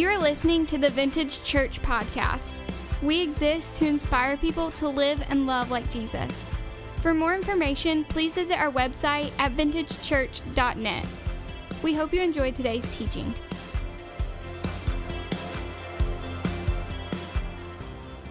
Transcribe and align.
You're 0.00 0.18
listening 0.18 0.64
to 0.68 0.78
the 0.78 0.88
Vintage 0.88 1.44
Church 1.44 1.82
Podcast. 1.82 2.60
We 3.02 3.20
exist 3.20 3.78
to 3.80 3.86
inspire 3.86 4.38
people 4.38 4.70
to 4.70 4.88
live 4.88 5.22
and 5.28 5.46
love 5.46 5.70
like 5.70 5.90
Jesus. 5.90 6.46
For 7.02 7.12
more 7.12 7.34
information, 7.34 8.04
please 8.04 8.34
visit 8.34 8.58
our 8.58 8.72
website 8.72 9.30
at 9.38 9.54
vintagechurch.net. 9.58 11.06
We 11.82 11.92
hope 11.92 12.14
you 12.14 12.22
enjoyed 12.22 12.54
today's 12.54 12.88
teaching. 12.96 13.34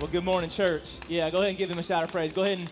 Well, 0.01 0.09
good 0.11 0.25
morning, 0.25 0.49
church. 0.49 0.97
Yeah, 1.07 1.29
go 1.29 1.37
ahead 1.37 1.49
and 1.49 1.57
give 1.59 1.69
them 1.69 1.77
a 1.77 1.83
shout 1.83 2.03
of 2.03 2.11
praise. 2.11 2.33
Go 2.33 2.41
ahead 2.41 2.57
and. 2.57 2.71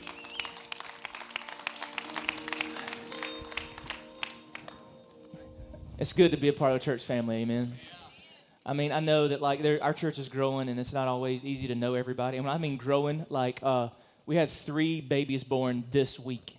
It's 6.00 6.14
good 6.14 6.32
to 6.32 6.37
be 6.37 6.47
a 6.47 6.54
part 6.54 6.73
of 6.73 6.79
the 6.79 6.86
church 6.86 7.04
family, 7.04 7.43
amen. 7.43 7.73
I 8.67 8.73
mean, 8.73 8.91
I 8.91 8.99
know 8.99 9.29
that 9.29 9.41
like 9.41 9.61
our 9.81 9.93
church 9.93 10.19
is 10.19 10.27
growing, 10.27 10.67
and 10.67 10.77
it's 10.77 10.91
not 10.91 11.07
always 11.07 11.45
easy 11.45 11.67
to 11.67 11.75
know 11.75 11.93
everybody. 11.93 12.35
And 12.35 12.45
when 12.45 12.53
I 12.53 12.57
mean 12.57 12.75
growing, 12.75 13.25
like 13.29 13.59
uh, 13.63 13.87
we 14.25 14.35
had 14.35 14.49
three 14.49 14.99
babies 14.99 15.45
born 15.45 15.85
this 15.89 16.19
week, 16.19 16.53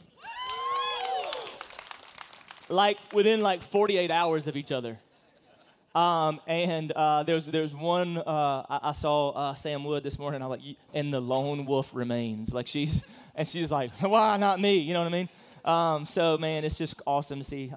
like 2.70 2.96
within 3.12 3.42
like 3.42 3.62
48 3.62 4.10
hours 4.10 4.46
of 4.46 4.56
each 4.56 4.72
other. 4.72 4.96
Um, 5.94 6.40
and 6.46 6.92
uh, 6.92 7.24
there's 7.24 7.44
there's 7.44 7.74
one 7.74 8.16
uh, 8.16 8.22
I, 8.70 8.80
I, 8.84 8.92
saw 8.92 9.30
uh, 9.30 9.54
Sam 9.54 9.84
Wood 9.84 10.02
this 10.02 10.18
morning. 10.18 10.40
I 10.40 10.46
like, 10.46 10.60
and 10.95 11.12
the 11.12 11.20
lone 11.20 11.66
wolf 11.66 11.95
remains. 11.95 12.54
Like 12.54 12.68
she's 12.68 13.04
and 13.34 13.46
she's 13.46 13.70
like, 13.70 13.90
why 14.00 14.38
not 14.38 14.60
me? 14.60 14.78
You 14.78 14.95
know 14.95 15.00
what 15.00 15.12
I 15.12 15.16
mean? 15.16 15.28
Um, 15.62 16.06
so 16.06 16.38
man, 16.38 16.64
it's 16.64 16.78
just 16.78 17.02
awesome 17.06 17.40
to 17.40 17.45
see 17.45 17.70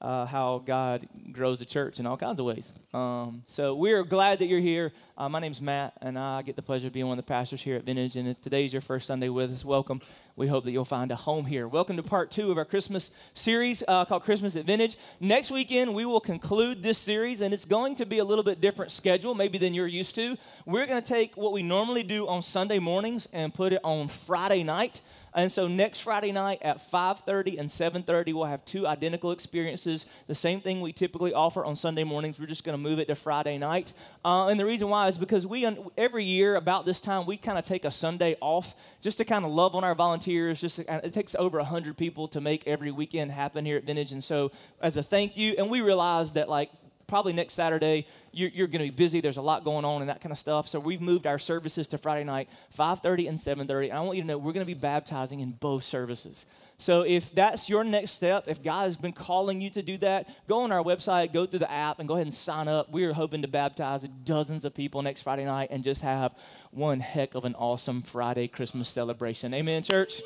uh, 0.00 0.24
how 0.26 0.62
God 0.64 1.06
grows 1.30 1.58
the 1.58 1.64
church 1.64 2.00
in 2.00 2.06
all 2.06 2.16
kinds 2.16 2.40
of 2.40 2.46
ways. 2.46 2.72
Um, 2.94 3.42
so 3.46 3.74
we're 3.74 4.02
glad 4.02 4.38
that 4.38 4.46
you're 4.46 4.60
here. 4.60 4.92
Uh, 5.16 5.28
my 5.28 5.40
name's 5.40 5.60
Matt, 5.60 5.92
and 6.00 6.18
I 6.18 6.42
get 6.42 6.56
the 6.56 6.62
pleasure 6.62 6.86
of 6.86 6.92
being 6.92 7.06
one 7.06 7.18
of 7.18 7.24
the 7.24 7.28
pastors 7.28 7.60
here 7.60 7.76
at 7.76 7.84
Vintage. 7.84 8.16
And 8.16 8.26
if 8.28 8.40
today's 8.40 8.72
your 8.72 8.80
first 8.80 9.06
Sunday 9.06 9.28
with 9.28 9.52
us, 9.52 9.64
welcome. 9.64 10.00
We 10.36 10.46
hope 10.46 10.64
that 10.64 10.72
you'll 10.72 10.86
find 10.86 11.12
a 11.12 11.16
home 11.16 11.44
here. 11.44 11.68
Welcome 11.68 11.98
to 11.98 12.02
part 12.02 12.30
two 12.30 12.50
of 12.50 12.56
our 12.56 12.64
Christmas 12.64 13.10
series 13.34 13.82
uh, 13.86 14.06
called 14.06 14.22
Christmas 14.22 14.56
at 14.56 14.64
Vintage. 14.64 14.96
Next 15.20 15.50
weekend, 15.50 15.94
we 15.94 16.06
will 16.06 16.20
conclude 16.20 16.82
this 16.82 16.96
series, 16.96 17.42
and 17.42 17.52
it's 17.52 17.66
going 17.66 17.96
to 17.96 18.06
be 18.06 18.18
a 18.18 18.24
little 18.24 18.44
bit 18.44 18.60
different 18.60 18.90
schedule, 18.90 19.34
maybe 19.34 19.58
than 19.58 19.74
you're 19.74 19.86
used 19.86 20.14
to. 20.14 20.38
We're 20.64 20.86
going 20.86 21.02
to 21.02 21.06
take 21.06 21.36
what 21.36 21.52
we 21.52 21.62
normally 21.62 22.02
do 22.02 22.26
on 22.26 22.42
Sunday 22.42 22.78
mornings 22.78 23.28
and 23.34 23.52
put 23.52 23.74
it 23.74 23.80
on 23.84 24.08
Friday 24.08 24.62
night. 24.62 25.02
And 25.34 25.50
so 25.50 25.68
next 25.68 26.00
Friday 26.00 26.32
night 26.32 26.60
at 26.62 26.78
5:30 26.78 27.58
and 27.58 27.68
7:30 27.68 28.32
we'll 28.32 28.44
have 28.44 28.64
two 28.64 28.86
identical 28.86 29.30
experiences. 29.30 30.06
The 30.26 30.34
same 30.34 30.60
thing 30.60 30.80
we 30.80 30.92
typically 30.92 31.32
offer 31.32 31.64
on 31.64 31.76
Sunday 31.76 32.04
mornings. 32.04 32.40
We're 32.40 32.46
just 32.46 32.64
going 32.64 32.76
to 32.76 32.82
move 32.82 32.98
it 32.98 33.06
to 33.06 33.14
Friday 33.14 33.58
night. 33.58 33.92
Uh, 34.24 34.48
and 34.48 34.58
the 34.58 34.64
reason 34.64 34.88
why 34.88 35.08
is 35.08 35.18
because 35.18 35.46
we 35.46 35.66
every 35.96 36.24
year 36.24 36.56
about 36.56 36.84
this 36.84 37.00
time 37.00 37.26
we 37.26 37.36
kind 37.36 37.58
of 37.58 37.64
take 37.64 37.84
a 37.84 37.90
Sunday 37.90 38.36
off 38.40 38.74
just 39.00 39.18
to 39.18 39.24
kind 39.24 39.44
of 39.44 39.52
love 39.52 39.74
on 39.74 39.84
our 39.84 39.94
volunteers. 39.94 40.60
Just 40.60 40.76
to, 40.76 41.06
it 41.06 41.12
takes 41.12 41.34
over 41.34 41.58
100 41.58 41.96
people 41.96 42.26
to 42.28 42.40
make 42.40 42.66
every 42.66 42.90
weekend 42.90 43.30
happen 43.30 43.64
here 43.64 43.76
at 43.76 43.84
Vintage. 43.84 44.12
And 44.12 44.22
so 44.24 44.50
as 44.80 44.96
a 44.96 45.02
thank 45.02 45.36
you, 45.36 45.54
and 45.58 45.70
we 45.70 45.80
realize 45.80 46.32
that 46.32 46.48
like 46.48 46.70
probably 47.10 47.34
next 47.34 47.54
Saturday, 47.54 48.06
you're, 48.32 48.48
you're 48.48 48.66
going 48.68 48.86
to 48.86 48.90
be 48.90 48.96
busy. 48.96 49.20
There's 49.20 49.36
a 49.36 49.42
lot 49.42 49.64
going 49.64 49.84
on 49.84 50.00
and 50.00 50.08
that 50.08 50.22
kind 50.22 50.32
of 50.32 50.38
stuff. 50.38 50.68
So 50.68 50.80
we've 50.80 51.00
moved 51.00 51.26
our 51.26 51.38
services 51.38 51.88
to 51.88 51.98
Friday 51.98 52.24
night, 52.24 52.48
5.30 52.74 53.28
and 53.28 53.38
7.30. 53.38 53.90
And 53.90 53.98
I 53.98 54.00
want 54.00 54.16
you 54.16 54.22
to 54.22 54.28
know 54.28 54.38
we're 54.38 54.52
going 54.52 54.64
to 54.64 54.72
be 54.72 54.78
baptizing 54.78 55.40
in 55.40 55.50
both 55.50 55.82
services. 55.82 56.46
So 56.78 57.02
if 57.02 57.34
that's 57.34 57.68
your 57.68 57.84
next 57.84 58.12
step, 58.12 58.44
if 58.46 58.62
God 58.62 58.84
has 58.84 58.96
been 58.96 59.12
calling 59.12 59.60
you 59.60 59.68
to 59.70 59.82
do 59.82 59.98
that, 59.98 60.28
go 60.48 60.60
on 60.60 60.72
our 60.72 60.82
website, 60.82 61.32
go 61.32 61.44
through 61.44 61.58
the 61.58 61.70
app, 61.70 61.98
and 61.98 62.08
go 62.08 62.14
ahead 62.14 62.26
and 62.26 62.34
sign 62.34 62.68
up. 62.68 62.90
We 62.90 63.04
are 63.04 63.12
hoping 63.12 63.42
to 63.42 63.48
baptize 63.48 64.06
dozens 64.24 64.64
of 64.64 64.72
people 64.72 65.02
next 65.02 65.22
Friday 65.22 65.44
night 65.44 65.68
and 65.70 65.84
just 65.84 66.00
have 66.02 66.34
one 66.70 67.00
heck 67.00 67.34
of 67.34 67.44
an 67.44 67.54
awesome 67.56 68.00
Friday 68.00 68.48
Christmas 68.48 68.88
celebration. 68.88 69.52
Amen, 69.52 69.82
church? 69.82 70.22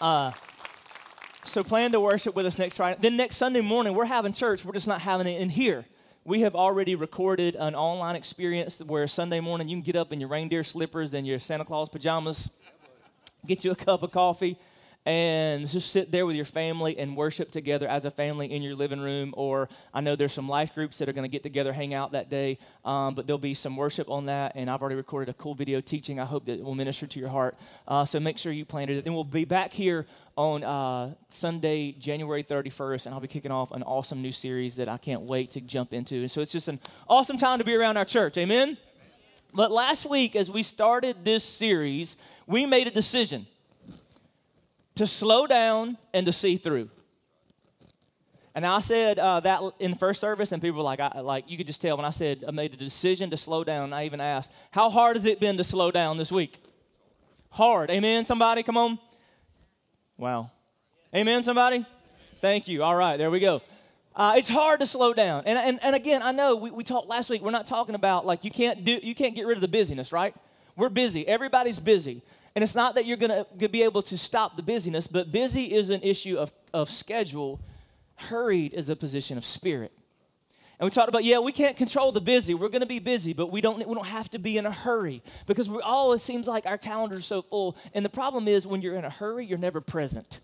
Uh, 0.00 0.30
so 1.44 1.62
plan 1.62 1.92
to 1.92 2.00
worship 2.00 2.34
with 2.34 2.46
us 2.46 2.58
next 2.58 2.76
Friday. 2.76 2.98
Then 3.00 3.16
next 3.16 3.36
Sunday 3.36 3.60
morning, 3.60 3.94
we're 3.94 4.04
having 4.04 4.32
church. 4.32 4.64
We're 4.64 4.72
just 4.72 4.86
not 4.86 5.00
having 5.00 5.26
it 5.26 5.40
in 5.40 5.48
here. 5.48 5.84
We 6.24 6.42
have 6.42 6.54
already 6.54 6.94
recorded 6.94 7.56
an 7.56 7.74
online 7.74 8.14
experience 8.14 8.80
where 8.80 9.08
Sunday 9.08 9.40
morning 9.40 9.68
you 9.68 9.76
can 9.76 9.82
get 9.82 9.96
up 9.96 10.12
in 10.12 10.20
your 10.20 10.28
reindeer 10.28 10.62
slippers 10.62 11.14
and 11.14 11.26
your 11.26 11.40
Santa 11.40 11.64
Claus 11.64 11.88
pajamas, 11.88 12.50
get 13.44 13.64
you 13.64 13.72
a 13.72 13.74
cup 13.74 14.04
of 14.04 14.12
coffee, 14.12 14.56
and 15.04 15.68
just 15.68 15.90
sit 15.90 16.12
there 16.12 16.26
with 16.26 16.36
your 16.36 16.44
family 16.44 16.96
and 16.98 17.16
worship 17.16 17.50
together 17.50 17.88
as 17.88 18.04
a 18.04 18.10
family 18.10 18.52
in 18.52 18.62
your 18.62 18.74
living 18.74 19.00
room. 19.00 19.34
Or 19.36 19.68
I 19.92 20.00
know 20.00 20.14
there's 20.14 20.32
some 20.32 20.48
life 20.48 20.74
groups 20.74 20.98
that 20.98 21.08
are 21.08 21.12
going 21.12 21.24
to 21.24 21.30
get 21.30 21.42
together, 21.42 21.72
hang 21.72 21.92
out 21.92 22.12
that 22.12 22.30
day, 22.30 22.58
um, 22.84 23.14
but 23.14 23.26
there'll 23.26 23.38
be 23.38 23.54
some 23.54 23.76
worship 23.76 24.08
on 24.08 24.26
that. 24.26 24.52
And 24.54 24.70
I've 24.70 24.80
already 24.80 24.96
recorded 24.96 25.28
a 25.28 25.34
cool 25.34 25.54
video 25.54 25.80
teaching. 25.80 26.20
I 26.20 26.24
hope 26.24 26.46
that 26.46 26.58
it 26.58 26.64
will 26.64 26.74
minister 26.74 27.06
to 27.06 27.20
your 27.20 27.28
heart. 27.28 27.56
Uh, 27.88 28.04
so 28.04 28.20
make 28.20 28.38
sure 28.38 28.52
you 28.52 28.64
plan 28.64 28.88
it. 28.88 29.04
Then 29.04 29.14
we'll 29.14 29.24
be 29.24 29.44
back 29.44 29.72
here 29.72 30.06
on 30.36 30.62
uh, 30.62 31.14
Sunday, 31.30 31.92
January 31.92 32.44
31st, 32.44 33.06
and 33.06 33.14
I'll 33.14 33.20
be 33.20 33.28
kicking 33.28 33.50
off 33.50 33.72
an 33.72 33.82
awesome 33.82 34.22
new 34.22 34.32
series 34.32 34.76
that 34.76 34.88
I 34.88 34.98
can't 34.98 35.22
wait 35.22 35.52
to 35.52 35.60
jump 35.60 35.92
into. 35.92 36.16
And 36.16 36.30
so 36.30 36.40
it's 36.40 36.52
just 36.52 36.68
an 36.68 36.78
awesome 37.08 37.38
time 37.38 37.58
to 37.58 37.64
be 37.64 37.74
around 37.74 37.96
our 37.96 38.04
church. 38.04 38.38
Amen. 38.38 38.76
But 39.54 39.70
last 39.70 40.08
week, 40.08 40.34
as 40.34 40.50
we 40.50 40.62
started 40.62 41.24
this 41.24 41.44
series, 41.44 42.16
we 42.46 42.64
made 42.64 42.86
a 42.86 42.90
decision 42.90 43.46
to 44.96 45.06
slow 45.06 45.46
down 45.46 45.96
and 46.12 46.26
to 46.26 46.32
see 46.32 46.56
through. 46.56 46.90
And 48.54 48.66
I 48.66 48.80
said 48.80 49.18
uh, 49.18 49.40
that 49.40 49.62
in 49.78 49.94
first 49.94 50.20
service, 50.20 50.52
and 50.52 50.60
people 50.60 50.78
were 50.78 50.84
like, 50.84 51.00
I, 51.00 51.20
like 51.20 51.50
you 51.50 51.56
could 51.56 51.66
just 51.66 51.80
tell 51.80 51.96
when 51.96 52.04
I 52.04 52.10
said 52.10 52.44
I 52.46 52.50
made 52.50 52.74
a 52.74 52.76
decision 52.76 53.30
to 53.30 53.36
slow 53.36 53.64
down. 53.64 53.92
I 53.92 54.04
even 54.04 54.20
asked, 54.20 54.52
how 54.70 54.90
hard 54.90 55.16
has 55.16 55.24
it 55.24 55.40
been 55.40 55.56
to 55.56 55.64
slow 55.64 55.90
down 55.90 56.18
this 56.18 56.30
week? 56.30 56.62
Hard. 57.50 57.90
Amen. 57.90 58.24
Somebody, 58.24 58.62
come 58.62 58.76
on. 58.76 58.98
Wow. 60.18 60.50
Amen. 61.14 61.42
Somebody. 61.42 61.86
Thank 62.40 62.68
you. 62.68 62.82
All 62.82 62.96
right, 62.96 63.16
there 63.16 63.30
we 63.30 63.40
go. 63.40 63.62
Uh, 64.14 64.34
it's 64.36 64.48
hard 64.48 64.80
to 64.80 64.86
slow 64.86 65.14
down. 65.14 65.44
And, 65.46 65.58
and, 65.58 65.82
and 65.82 65.94
again, 65.94 66.22
I 66.22 66.32
know 66.32 66.56
we, 66.56 66.70
we 66.70 66.84
talked 66.84 67.08
last 67.08 67.30
week. 67.30 67.40
We're 67.40 67.50
not 67.50 67.66
talking 67.66 67.94
about 67.94 68.26
like 68.26 68.44
you 68.44 68.50
can't 68.50 68.84
do 68.84 68.98
you 69.02 69.14
can't 69.14 69.34
get 69.34 69.46
rid 69.46 69.56
of 69.56 69.62
the 69.62 69.68
busyness, 69.68 70.12
right? 70.12 70.34
We're 70.76 70.90
busy. 70.90 71.26
Everybody's 71.26 71.78
busy. 71.78 72.22
And 72.54 72.62
it's 72.62 72.74
not 72.74 72.94
that 72.96 73.06
you're 73.06 73.16
going 73.16 73.44
to 73.58 73.68
be 73.68 73.82
able 73.82 74.02
to 74.02 74.18
stop 74.18 74.56
the 74.56 74.62
busyness, 74.62 75.06
but 75.06 75.32
busy 75.32 75.72
is 75.72 75.90
an 75.90 76.02
issue 76.02 76.36
of, 76.36 76.52
of 76.74 76.90
schedule. 76.90 77.60
Hurried 78.16 78.74
is 78.74 78.88
a 78.88 78.96
position 78.96 79.38
of 79.38 79.44
spirit. 79.44 79.92
And 80.78 80.86
we 80.86 80.90
talked 80.90 81.08
about, 81.08 81.24
yeah, 81.24 81.38
we 81.38 81.52
can't 81.52 81.76
control 81.76 82.12
the 82.12 82.20
busy. 82.20 82.54
We're 82.54 82.68
going 82.68 82.80
to 82.80 82.86
be 82.86 82.98
busy, 82.98 83.32
but 83.32 83.52
we 83.52 83.60
don't, 83.60 83.78
we 83.86 83.94
don't 83.94 84.06
have 84.06 84.28
to 84.32 84.38
be 84.38 84.58
in 84.58 84.66
a 84.66 84.72
hurry 84.72 85.22
because 85.46 85.70
we 85.70 85.80
all, 85.80 86.12
it 86.12 86.18
seems 86.18 86.46
like 86.46 86.66
our 86.66 86.76
calendars 86.76 87.24
so 87.24 87.42
full. 87.42 87.76
And 87.94 88.04
the 88.04 88.10
problem 88.10 88.48
is 88.48 88.66
when 88.66 88.82
you're 88.82 88.96
in 88.96 89.04
a 89.04 89.10
hurry, 89.10 89.46
you're 89.46 89.58
never 89.58 89.80
present. 89.80 90.40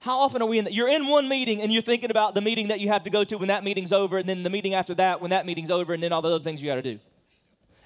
How 0.00 0.18
often 0.18 0.42
are 0.42 0.46
we 0.46 0.58
in? 0.58 0.66
The, 0.66 0.72
you're 0.72 0.90
in 0.90 1.08
one 1.08 1.26
meeting 1.28 1.62
and 1.62 1.72
you're 1.72 1.80
thinking 1.80 2.10
about 2.10 2.34
the 2.34 2.42
meeting 2.42 2.68
that 2.68 2.80
you 2.80 2.88
have 2.88 3.04
to 3.04 3.10
go 3.10 3.24
to 3.24 3.38
when 3.38 3.48
that 3.48 3.64
meeting's 3.64 3.92
over, 3.92 4.18
and 4.18 4.28
then 4.28 4.42
the 4.42 4.50
meeting 4.50 4.74
after 4.74 4.94
that 4.96 5.22
when 5.22 5.30
that 5.30 5.46
meeting's 5.46 5.70
over, 5.70 5.94
and 5.94 6.02
then 6.02 6.12
all 6.12 6.20
the 6.20 6.28
other 6.28 6.44
things 6.44 6.62
you 6.62 6.68
got 6.68 6.74
to 6.74 6.82
do 6.82 7.00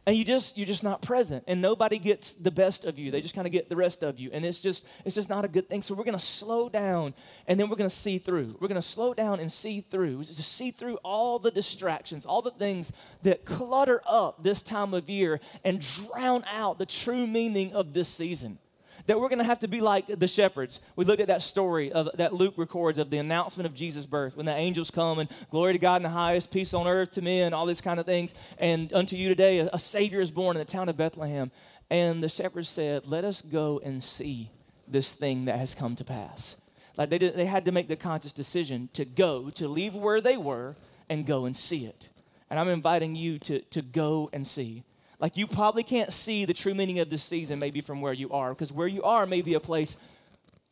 and 0.09 0.17
you 0.17 0.25
just 0.25 0.57
you're 0.57 0.67
just 0.67 0.83
not 0.83 1.03
present. 1.03 1.45
And 1.47 1.61
nobody 1.61 1.99
gets 1.99 2.33
the 2.33 2.51
best 2.51 2.87
of 2.87 2.99
you. 2.99 3.11
They 3.11 3.21
just 3.21 3.35
kind 3.35 3.47
of 3.47 3.53
get 3.53 3.69
the 3.69 3.77
rest 3.77 4.03
of 4.03 4.19
you. 4.19 4.31
And 4.33 4.43
it's 4.43 4.59
just 4.59 4.87
it's 5.05 5.15
just 5.15 5.29
not 5.29 5.45
a 5.45 5.49
good 5.49 5.69
thing. 5.69 5.83
So 5.83 5.95
we're 5.95 6.05
going 6.05 6.17
to 6.17 6.25
slow 6.25 6.71
down 6.71 7.13
and 7.47 7.61
then 7.61 7.69
we're 7.69 7.77
going 7.77 7.91
to 7.91 7.95
see 7.95 8.17
through. 8.17 8.57
We're 8.59 8.69
going 8.69 8.81
to 8.81 8.89
slow 8.89 9.13
down 9.13 9.39
and 9.39 9.53
see 9.53 9.83
through. 9.83 10.25
Just 10.25 10.51
see 10.51 10.71
through 10.71 10.97
all 11.05 11.39
the 11.39 11.51
distractions 11.51 12.25
all 12.25 12.41
the 12.41 12.51
things 12.53 12.91
that 13.23 13.45
clutter 13.45 14.01
up 14.09 14.43
this 14.43 14.63
time 14.63 14.95
of 14.95 15.11
year 15.11 15.41
and 15.63 15.79
drown 15.79 16.43
out 16.51 16.79
the 16.79 16.87
true 16.87 17.27
meaning 17.27 17.75
of 17.75 17.93
this 17.93 18.09
season 18.09 18.59
that 19.07 19.19
we're 19.19 19.29
going 19.29 19.39
to 19.39 19.45
have 19.45 19.61
to 19.61 19.69
be 19.69 19.81
like 19.81 20.07
the 20.07 20.29
shepherds. 20.29 20.81
We 20.97 21.05
looked 21.05 21.21
at 21.21 21.29
that 21.29 21.43
story 21.43 21.93
of, 21.93 22.09
that 22.15 22.33
Luke 22.33 22.55
records 22.57 22.99
of 22.99 23.11
the 23.11 23.19
announcement 23.19 23.67
of 23.67 23.75
Jesus' 23.75 24.07
birth 24.07 24.37
when 24.37 24.47
the 24.47 24.55
angels 24.55 24.91
come 24.91 25.19
and 25.19 25.29
glory 25.51 25.73
to 25.73 25.79
God 25.79 25.97
in 25.97 26.03
the 26.03 26.09
highest, 26.09 26.51
peace 26.51 26.75
on 26.75 26.87
earth 26.87 27.13
to 27.13 27.23
men, 27.23 27.55
all 27.55 27.67
these 27.67 27.81
kind 27.81 28.01
of 28.01 28.07
things. 28.07 28.35
And 28.59 28.93
unto 28.93 29.17
you 29.17 29.29
today 29.29 29.61
a, 29.61 29.71
a 29.73 29.79
Savior 29.79 30.21
is 30.21 30.31
born 30.31 30.57
in 30.57 30.61
the 30.61 30.71
town 30.71 30.89
of 30.89 30.97
Bethlehem. 30.97 31.51
And 31.91 32.23
the 32.23 32.29
shepherds 32.29 32.69
said, 32.69 33.07
Let 33.07 33.25
us 33.25 33.41
go 33.41 33.81
and 33.83 34.03
see 34.03 34.51
this 34.87 35.15
thing 35.15 35.47
that 35.47 35.59
has 35.59 35.75
come 35.75 35.97
to 35.97 36.05
pass. 36.05 36.61
Like 36.97 37.11
they, 37.11 37.19
did, 37.19 37.35
they 37.35 37.47
had 37.47 37.65
to 37.67 37.73
make 37.73 37.89
the 37.89 37.97
conscious 37.97 38.33
decision 38.33 38.89
to 38.95 39.05
go, 39.05 39.51
to 39.51 39.69
leave 39.69 39.95
where 39.95 40.21
they 40.21 40.37
were 40.37 40.77
and 41.09 41.25
go 41.25 41.47
and 41.47 41.57
see 41.57 41.87
it. 41.87 42.09
And 42.51 42.59
I'm 42.59 42.69
inviting 42.69 43.15
you 43.15 43.39
to, 43.41 43.61
to 43.61 43.83
go 43.83 44.31
and 44.33 44.47
see. 44.47 44.83
Like 45.21 45.37
you 45.37 45.47
probably 45.47 45.83
can't 45.83 46.13
see 46.13 46.45
the 46.45 46.55
true 46.55 46.75
meaning 46.75 47.01
of 47.01 47.11
this 47.11 47.25
season 47.25 47.59
maybe 47.59 47.81
from 47.81 48.01
where 48.01 48.13
you 48.13 48.31
are, 48.31 48.51
because 48.51 48.73
where 48.73 48.87
you 48.87 49.03
are 49.03 49.27
may 49.27 49.43
be 49.43 49.55
a 49.55 49.61
place 49.61 49.97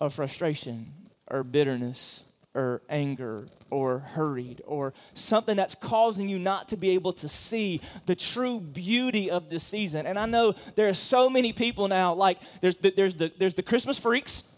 of 0.00 0.14
frustration 0.14 0.93
or 1.28 1.43
bitterness 1.43 2.22
or 2.54 2.81
anger 2.88 3.48
or 3.70 3.98
hurried 3.98 4.62
or 4.66 4.94
something 5.14 5.56
that's 5.56 5.75
causing 5.75 6.28
you 6.28 6.38
not 6.38 6.69
to 6.69 6.76
be 6.76 6.90
able 6.90 7.12
to 7.12 7.28
see 7.28 7.81
the 8.06 8.14
true 8.14 8.60
beauty 8.60 9.31
of 9.31 9.50
this 9.50 9.64
season. 9.64 10.06
And 10.06 10.19
I 10.19 10.26
know 10.26 10.54
there 10.75 10.88
are 10.88 10.94
so 10.94 11.28
many 11.28 11.52
people 11.52 11.88
now, 11.88 12.14
like 12.14 12.38
there's 12.60 12.76
the, 12.76 12.90
there's 12.90 13.16
the, 13.16 13.32
there's 13.38 13.54
the 13.54 13.62
Christmas 13.62 13.99
freaks. 13.99 14.52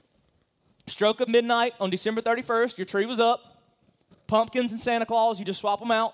Stroke 0.87 1.21
of 1.21 1.29
midnight 1.29 1.75
on 1.81 1.91
December 1.91 2.23
31st, 2.23 2.79
your 2.79 2.85
tree 2.85 3.07
was 3.07 3.19
up. 3.19 3.63
Pumpkins 4.27 4.73
and 4.73 4.81
Santa 4.81 5.07
Claus, 5.07 5.39
you 5.39 5.45
just 5.45 5.61
swap 5.61 5.81
them 5.81 5.91
out. 5.91 6.13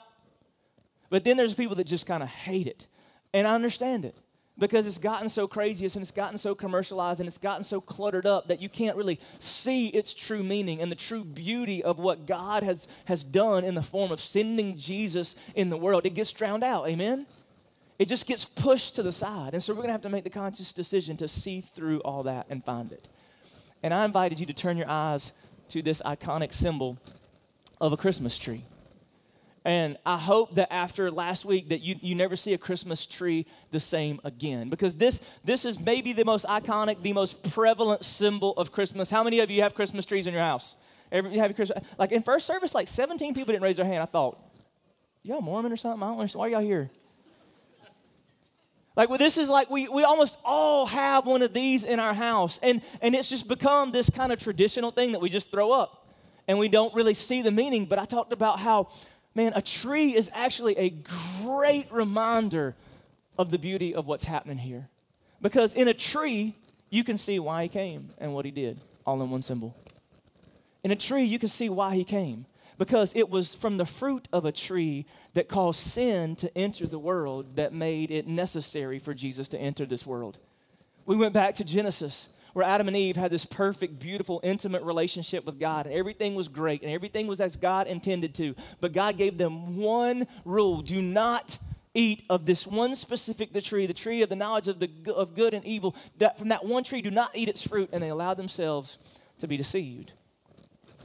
But 1.10 1.24
then 1.24 1.36
there's 1.36 1.54
people 1.54 1.76
that 1.76 1.86
just 1.86 2.06
kind 2.06 2.22
of 2.22 2.28
hate 2.28 2.66
it. 2.66 2.86
And 3.34 3.48
I 3.48 3.54
understand 3.54 4.04
it 4.04 4.14
because 4.56 4.86
it's 4.86 4.98
gotten 4.98 5.28
so 5.28 5.48
crazy 5.48 5.84
and 5.84 5.96
it's 5.96 6.12
gotten 6.12 6.38
so 6.38 6.54
commercialized 6.54 7.18
and 7.18 7.26
it's 7.26 7.36
gotten 7.36 7.64
so 7.64 7.80
cluttered 7.80 8.26
up 8.26 8.46
that 8.46 8.62
you 8.62 8.68
can't 8.68 8.96
really 8.96 9.18
see 9.40 9.88
its 9.88 10.14
true 10.14 10.44
meaning 10.44 10.80
and 10.80 10.90
the 10.90 10.96
true 10.96 11.24
beauty 11.24 11.82
of 11.82 11.98
what 11.98 12.26
God 12.26 12.62
has, 12.62 12.86
has 13.06 13.24
done 13.24 13.64
in 13.64 13.74
the 13.74 13.82
form 13.82 14.12
of 14.12 14.20
sending 14.20 14.78
Jesus 14.78 15.34
in 15.56 15.68
the 15.68 15.76
world. 15.76 16.06
It 16.06 16.14
gets 16.14 16.30
drowned 16.30 16.62
out, 16.62 16.88
amen? 16.88 17.26
It 17.98 18.08
just 18.08 18.28
gets 18.28 18.44
pushed 18.44 18.94
to 18.96 19.02
the 19.02 19.12
side. 19.12 19.52
And 19.52 19.62
so 19.62 19.72
we're 19.72 19.78
going 19.78 19.88
to 19.88 19.92
have 19.92 20.02
to 20.02 20.08
make 20.08 20.24
the 20.24 20.30
conscious 20.30 20.72
decision 20.72 21.16
to 21.16 21.26
see 21.26 21.60
through 21.60 22.00
all 22.00 22.22
that 22.22 22.46
and 22.48 22.64
find 22.64 22.92
it. 22.92 23.08
And 23.82 23.92
I 23.92 24.04
invited 24.04 24.38
you 24.38 24.46
to 24.46 24.54
turn 24.54 24.76
your 24.76 24.88
eyes 24.88 25.32
to 25.70 25.82
this 25.82 26.00
iconic 26.02 26.54
symbol 26.54 26.98
of 27.80 27.92
a 27.92 27.96
Christmas 27.96 28.38
tree. 28.38 28.62
And 29.64 29.96
I 30.04 30.18
hope 30.18 30.56
that 30.56 30.70
after 30.70 31.10
last 31.10 31.46
week 31.46 31.70
that 31.70 31.80
you, 31.80 31.94
you 32.02 32.14
never 32.14 32.36
see 32.36 32.52
a 32.52 32.58
Christmas 32.58 33.06
tree 33.06 33.46
the 33.70 33.80
same 33.80 34.20
again. 34.22 34.68
Because 34.68 34.96
this, 34.96 35.22
this 35.42 35.64
is 35.64 35.80
maybe 35.80 36.12
the 36.12 36.24
most 36.24 36.44
iconic, 36.46 37.02
the 37.02 37.14
most 37.14 37.42
prevalent 37.50 38.04
symbol 38.04 38.52
of 38.52 38.72
Christmas. 38.72 39.08
How 39.08 39.24
many 39.24 39.40
of 39.40 39.50
you 39.50 39.62
have 39.62 39.74
Christmas 39.74 40.04
trees 40.04 40.26
in 40.26 40.34
your 40.34 40.42
house? 40.42 40.76
Every, 41.10 41.32
you 41.32 41.40
have 41.40 41.54
Christmas, 41.56 41.82
like 41.98 42.12
in 42.12 42.22
first 42.22 42.46
service, 42.46 42.74
like 42.74 42.88
17 42.88 43.32
people 43.32 43.52
didn't 43.52 43.62
raise 43.62 43.76
their 43.76 43.86
hand. 43.86 44.02
I 44.02 44.06
thought, 44.06 44.38
y'all 45.22 45.40
Mormon 45.40 45.72
or 45.72 45.76
something? 45.78 46.02
I 46.02 46.06
don't 46.08 46.18
understand. 46.18 46.40
Why 46.40 46.46
are 46.46 46.50
y'all 46.50 46.60
here? 46.60 46.90
Like 48.96 49.08
well, 49.08 49.18
this 49.18 49.38
is 49.38 49.48
like 49.48 49.70
we, 49.70 49.88
we 49.88 50.04
almost 50.04 50.38
all 50.44 50.86
have 50.86 51.26
one 51.26 51.42
of 51.42 51.52
these 51.52 51.84
in 51.84 51.98
our 51.98 52.14
house. 52.14 52.60
And, 52.62 52.82
and 53.00 53.14
it's 53.14 53.28
just 53.28 53.48
become 53.48 53.90
this 53.90 54.08
kind 54.08 54.30
of 54.30 54.38
traditional 54.38 54.90
thing 54.90 55.12
that 55.12 55.20
we 55.20 55.30
just 55.30 55.50
throw 55.50 55.72
up. 55.72 56.06
And 56.46 56.58
we 56.58 56.68
don't 56.68 56.94
really 56.94 57.14
see 57.14 57.42
the 57.42 57.50
meaning. 57.50 57.86
But 57.86 57.98
I 57.98 58.04
talked 58.04 58.32
about 58.32 58.60
how 58.60 58.88
man, 59.34 59.52
a 59.54 59.62
tree 59.62 60.14
is 60.14 60.30
actually 60.32 60.76
a 60.78 60.90
great 61.42 61.90
reminder 61.92 62.74
of 63.38 63.50
the 63.50 63.58
beauty 63.58 63.94
of 63.94 64.06
what's 64.06 64.24
happening 64.24 64.58
here. 64.58 64.88
Because 65.42 65.74
in 65.74 65.88
a 65.88 65.94
tree, 65.94 66.54
you 66.90 67.04
can 67.04 67.18
see 67.18 67.38
why 67.38 67.64
he 67.64 67.68
came 67.68 68.10
and 68.18 68.34
what 68.34 68.44
he 68.44 68.50
did, 68.50 68.78
all 69.04 69.20
in 69.22 69.30
one 69.30 69.42
symbol. 69.42 69.74
In 70.82 70.90
a 70.90 70.96
tree, 70.96 71.24
you 71.24 71.38
can 71.38 71.48
see 71.48 71.68
why 71.68 71.94
he 71.94 72.04
came. 72.04 72.46
Because 72.76 73.12
it 73.14 73.30
was 73.30 73.54
from 73.54 73.76
the 73.76 73.86
fruit 73.86 74.26
of 74.32 74.44
a 74.44 74.52
tree 74.52 75.06
that 75.34 75.48
caused 75.48 75.78
sin 75.78 76.34
to 76.36 76.58
enter 76.58 76.86
the 76.86 76.98
world 76.98 77.56
that 77.56 77.72
made 77.72 78.10
it 78.10 78.26
necessary 78.26 78.98
for 78.98 79.14
Jesus 79.14 79.48
to 79.48 79.58
enter 79.58 79.86
this 79.86 80.04
world. 80.04 80.38
We 81.06 81.16
went 81.16 81.34
back 81.34 81.54
to 81.56 81.64
Genesis 81.64 82.28
where 82.54 82.64
Adam 82.64 82.88
and 82.88 82.96
Eve 82.96 83.16
had 83.16 83.30
this 83.30 83.44
perfect, 83.44 83.98
beautiful, 83.98 84.40
intimate 84.42 84.82
relationship 84.82 85.44
with 85.44 85.60
God, 85.60 85.86
and 85.86 85.94
everything 85.94 86.34
was 86.34 86.48
great, 86.48 86.82
and 86.82 86.90
everything 86.90 87.26
was 87.26 87.40
as 87.40 87.56
God 87.56 87.86
intended 87.86 88.34
to. 88.36 88.54
But 88.80 88.92
God 88.92 89.18
gave 89.18 89.36
them 89.36 89.76
one 89.76 90.26
rule 90.44 90.80
do 90.80 91.02
not 91.02 91.58
eat 91.92 92.24
of 92.30 92.46
this 92.46 92.66
one 92.66 92.96
specific 92.96 93.52
the 93.52 93.60
tree, 93.60 93.86
the 93.86 93.94
tree 93.94 94.22
of 94.22 94.28
the 94.28 94.36
knowledge 94.36 94.68
of, 94.68 94.80
the, 94.80 94.90
of 95.14 95.34
good 95.34 95.54
and 95.54 95.64
evil. 95.64 95.94
That 96.18 96.38
from 96.38 96.48
that 96.48 96.64
one 96.64 96.84
tree, 96.84 97.02
do 97.02 97.10
not 97.10 97.30
eat 97.34 97.48
its 97.48 97.66
fruit, 97.66 97.90
and 97.92 98.02
they 98.02 98.08
allowed 98.08 98.36
themselves 98.36 98.98
to 99.38 99.46
be 99.46 99.56
deceived. 99.56 100.12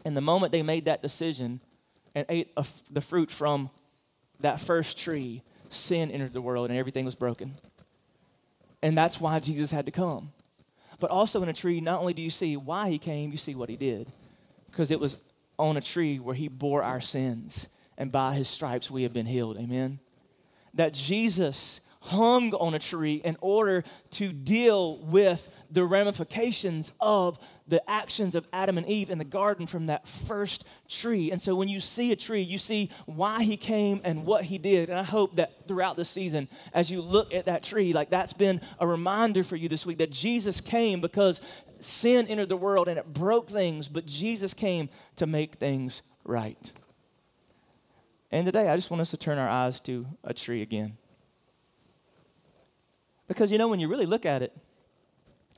And 0.05 0.15
the 0.15 0.21
moment 0.21 0.51
they 0.51 0.63
made 0.63 0.85
that 0.85 1.01
decision 1.01 1.59
and 2.15 2.25
ate 2.29 2.55
the 2.89 3.01
fruit 3.01 3.29
from 3.29 3.69
that 4.39 4.59
first 4.59 4.97
tree, 4.97 5.43
sin 5.69 6.11
entered 6.11 6.33
the 6.33 6.41
world 6.41 6.69
and 6.69 6.77
everything 6.77 7.05
was 7.05 7.15
broken. 7.15 7.55
And 8.81 8.97
that's 8.97 9.19
why 9.19 9.39
Jesus 9.39 9.71
had 9.71 9.85
to 9.85 9.91
come. 9.91 10.31
But 10.99 11.11
also 11.11 11.41
in 11.43 11.49
a 11.49 11.53
tree, 11.53 11.81
not 11.81 11.99
only 11.99 12.13
do 12.13 12.21
you 12.21 12.29
see 12.29 12.57
why 12.57 12.89
he 12.89 12.97
came, 12.97 13.31
you 13.31 13.37
see 13.37 13.55
what 13.55 13.69
he 13.69 13.77
did. 13.77 14.11
Because 14.69 14.91
it 14.91 14.99
was 14.99 15.17
on 15.57 15.77
a 15.77 15.81
tree 15.81 16.19
where 16.19 16.35
he 16.35 16.47
bore 16.47 16.83
our 16.83 17.01
sins, 17.01 17.67
and 17.97 18.11
by 18.11 18.33
his 18.33 18.47
stripes 18.47 18.89
we 18.89 19.03
have 19.03 19.13
been 19.13 19.25
healed. 19.25 19.57
Amen. 19.57 19.99
That 20.73 20.93
Jesus 20.93 21.81
hung 22.01 22.53
on 22.53 22.73
a 22.73 22.79
tree 22.79 23.21
in 23.25 23.35
order 23.41 23.83
to 24.11 24.31
deal 24.31 24.99
with 24.99 25.49
the 25.69 25.83
ramifications 25.83 26.91
of 26.99 27.37
the 27.67 27.87
actions 27.89 28.35
of 28.35 28.47
Adam 28.53 28.77
and 28.77 28.87
Eve 28.87 29.09
in 29.09 29.17
the 29.17 29.25
garden 29.25 29.67
from 29.67 29.87
that 29.87 30.07
first 30.07 30.65
tree. 30.87 31.29
And 31.31 31.41
so 31.41 31.55
when 31.55 31.67
you 31.67 31.79
see 31.79 32.11
a 32.11 32.15
tree, 32.15 32.41
you 32.41 32.57
see 32.57 32.89
why 33.05 33.43
he 33.43 33.57
came 33.57 34.01
and 34.03 34.25
what 34.25 34.45
he 34.45 34.57
did. 34.57 34.89
And 34.89 34.97
I 34.97 35.03
hope 35.03 35.35
that 35.35 35.67
throughout 35.67 35.97
the 35.97 36.05
season, 36.05 36.47
as 36.73 36.89
you 36.89 37.01
look 37.01 37.33
at 37.33 37.45
that 37.45 37.63
tree, 37.63 37.91
like 37.91 38.09
that's 38.09 38.33
been 38.33 38.61
a 38.79 38.87
reminder 38.87 39.43
for 39.43 39.57
you 39.57 39.67
this 39.67 39.85
week 39.85 39.97
that 39.97 40.11
Jesus 40.11 40.61
came 40.61 41.01
because 41.01 41.41
sin 41.81 42.27
entered 42.27 42.49
the 42.49 42.57
world 42.57 42.87
and 42.87 42.97
it 42.97 43.13
broke 43.13 43.49
things, 43.49 43.89
but 43.89 44.05
Jesus 44.05 44.53
came 44.53 44.89
to 45.17 45.27
make 45.27 45.55
things 45.55 46.01
right. 46.23 46.71
And 48.31 48.45
today, 48.45 48.69
I 48.69 48.75
just 48.75 48.91
want 48.91 49.01
us 49.01 49.09
to 49.11 49.17
turn 49.17 49.39
our 49.39 49.49
eyes 49.49 49.81
to 49.81 50.05
a 50.23 50.35
tree 50.35 50.61
again. 50.61 50.98
Because 53.29 53.51
you 53.51 53.57
know, 53.57 53.69
when 53.69 53.79
you 53.79 53.87
really 53.87 54.07
look 54.07 54.25
at 54.25 54.41
it, 54.41 54.51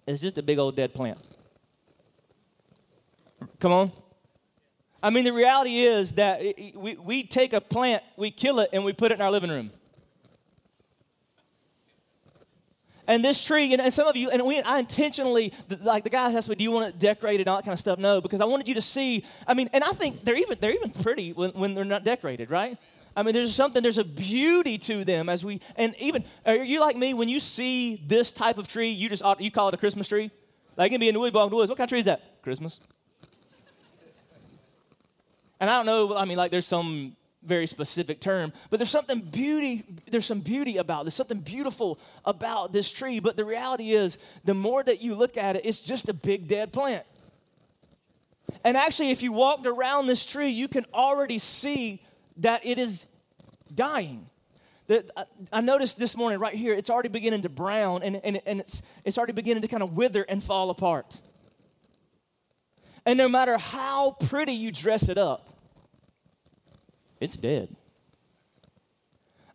it's 0.06 0.22
just 0.22 0.38
a 0.38 0.44
big 0.44 0.60
old 0.60 0.76
dead 0.76 0.94
plant. 0.94 1.18
Come 3.60 3.72
on. 3.72 3.92
I 5.02 5.10
mean, 5.10 5.24
the 5.24 5.34
reality 5.34 5.80
is 5.80 6.12
that 6.14 6.42
we, 6.76 6.96
we 6.96 7.24
take 7.24 7.54
a 7.54 7.62
plant, 7.62 8.04
we 8.18 8.30
kill 8.30 8.60
it, 8.60 8.70
and 8.72 8.84
we 8.84 8.94
put 8.94 9.12
it 9.12 9.16
in 9.16 9.22
our 9.22 9.32
living 9.32 9.50
room. 9.50 9.72
And 13.08 13.26
this 13.26 13.44
tree, 13.44 13.74
and, 13.74 13.92
some 13.92 14.08
of 14.08 14.16
you, 14.16 14.30
and 14.30 14.46
we, 14.46 14.62
I 14.62 14.78
intentionally, 14.78 15.54
like 15.82 16.04
the 16.04 16.10
guys 16.10 16.36
asked 16.36 16.50
me, 16.50 16.56
do 16.56 16.64
you 16.64 16.72
want 16.72 16.90
it 16.90 17.00
decorated 17.00 17.42
and 17.42 17.50
all 17.50 17.58
that 17.58 17.64
kind 17.64 17.74
of 17.74 17.80
stuff? 17.80 17.98
No, 17.98 18.22
because 18.22 18.42
I 18.42 18.46
wanted 18.46 18.68
you 18.68 18.76
to 18.76 18.82
see. 18.82 19.26
I 19.48 19.54
mean, 19.54 19.70
and 19.74 19.84
I 19.84 19.92
think 19.92 20.24
they're 20.24 20.38
even 20.38 20.58
they're 20.60 20.74
even 20.74 20.92
pretty 20.92 21.34
when, 21.34 21.52
when 21.52 21.74
they're 21.74 21.84
not 21.84 22.04
decorated, 22.04 22.52
right? 22.52 22.78
I 23.16 23.24
mean, 23.24 23.34
there's 23.34 23.54
something, 23.54 23.84
there's 23.84 23.98
a 23.98 24.06
beauty 24.06 24.78
to 24.78 25.04
them 25.04 25.28
as 25.28 25.44
we, 25.44 25.60
and 25.76 25.96
even, 26.00 26.24
are 26.46 26.56
you 26.56 26.80
like 26.80 26.96
me, 26.96 27.14
when 27.14 27.28
you 27.28 27.40
see 27.40 28.02
this 28.08 28.32
type 28.32 28.58
of 28.58 28.68
tree, 28.68 28.90
you 28.90 29.10
just, 29.10 29.24
you 29.40 29.52
call 29.52 29.68
it 29.68 29.74
a 29.74 29.78
Christmas 29.78 30.08
tree? 30.08 30.32
Like, 30.78 30.92
it 30.92 30.94
can 30.94 31.00
be 31.02 31.10
in 31.10 31.14
the 31.14 31.20
woods. 31.20 31.34
What 31.36 31.78
kind 31.78 31.82
of 31.82 31.90
tree 31.90 32.00
is 32.00 32.06
that? 32.06 32.42
Christmas. 32.42 32.80
And 35.60 35.70
I 35.70 35.78
don't 35.78 35.86
know, 35.86 36.18
I 36.18 36.26
mean, 36.26 36.38
like, 36.38 36.52
there's 36.52 36.66
some 36.66 37.16
very 37.44 37.68
specific 37.68 38.22
term, 38.22 38.54
but 38.70 38.78
there's 38.78 38.90
something 38.90 39.20
beauty, 39.20 39.84
there's 40.10 40.26
some 40.26 40.42
beauty 40.42 40.78
about 40.78 41.06
there's 41.06 41.16
something 41.16 41.40
beautiful 41.40 42.00
about 42.24 42.72
this 42.72 42.92
tree. 42.92 43.20
But 43.20 43.36
the 43.36 43.44
reality 43.44 43.92
is, 43.92 44.18
the 44.46 44.54
more 44.54 44.84
that 44.84 45.02
you 45.02 45.16
look 45.16 45.38
at 45.38 45.56
it, 45.56 45.66
it's 45.66 45.82
just 45.82 46.08
a 46.08 46.14
big 46.14 46.48
dead 46.48 46.72
plant. 46.72 47.04
And 48.64 48.78
actually, 48.78 49.12
if 49.12 49.24
you 49.24 49.34
walked 49.34 49.66
around 49.66 50.08
this 50.08 50.26
tree, 50.26 50.50
you 50.50 50.68
can 50.68 50.86
already 50.94 51.40
see 51.40 52.02
that 52.38 52.66
it 52.66 52.80
is 52.80 53.06
dying. 53.74 54.28
I 55.54 55.62
noticed 55.62 55.98
this 55.98 56.18
morning 56.18 56.40
right 56.40 56.54
here, 56.54 56.74
it's 56.74 56.90
already 56.90 57.10
beginning 57.10 57.44
to 57.44 57.50
brown 57.50 58.04
and, 58.04 58.20
and, 58.24 58.42
and 58.46 58.60
it's, 58.60 58.84
it's 59.06 59.18
already 59.18 59.34
beginning 59.34 59.62
to 59.62 59.68
kind 59.68 59.84
of 59.84 59.96
wither 59.96 60.24
and 60.24 60.44
fall 60.44 60.70
apart. 60.70 61.22
And 63.06 63.18
no 63.18 63.30
matter 63.30 63.58
how 63.58 64.12
pretty 64.12 64.54
you 64.54 64.72
dress 64.72 65.08
it 65.08 65.18
up, 65.18 65.48
it's 67.20 67.38
dead. 67.38 67.74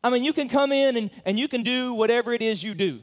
I 0.02 0.10
mean, 0.10 0.24
you 0.24 0.32
can 0.32 0.48
come 0.48 0.72
in 0.72 0.96
and, 0.96 1.10
and 1.24 1.38
you 1.38 1.48
can 1.48 1.62
do 1.62 1.92
whatever 1.92 2.32
it 2.32 2.40
is 2.40 2.62
you 2.62 2.74
do. 2.74 3.00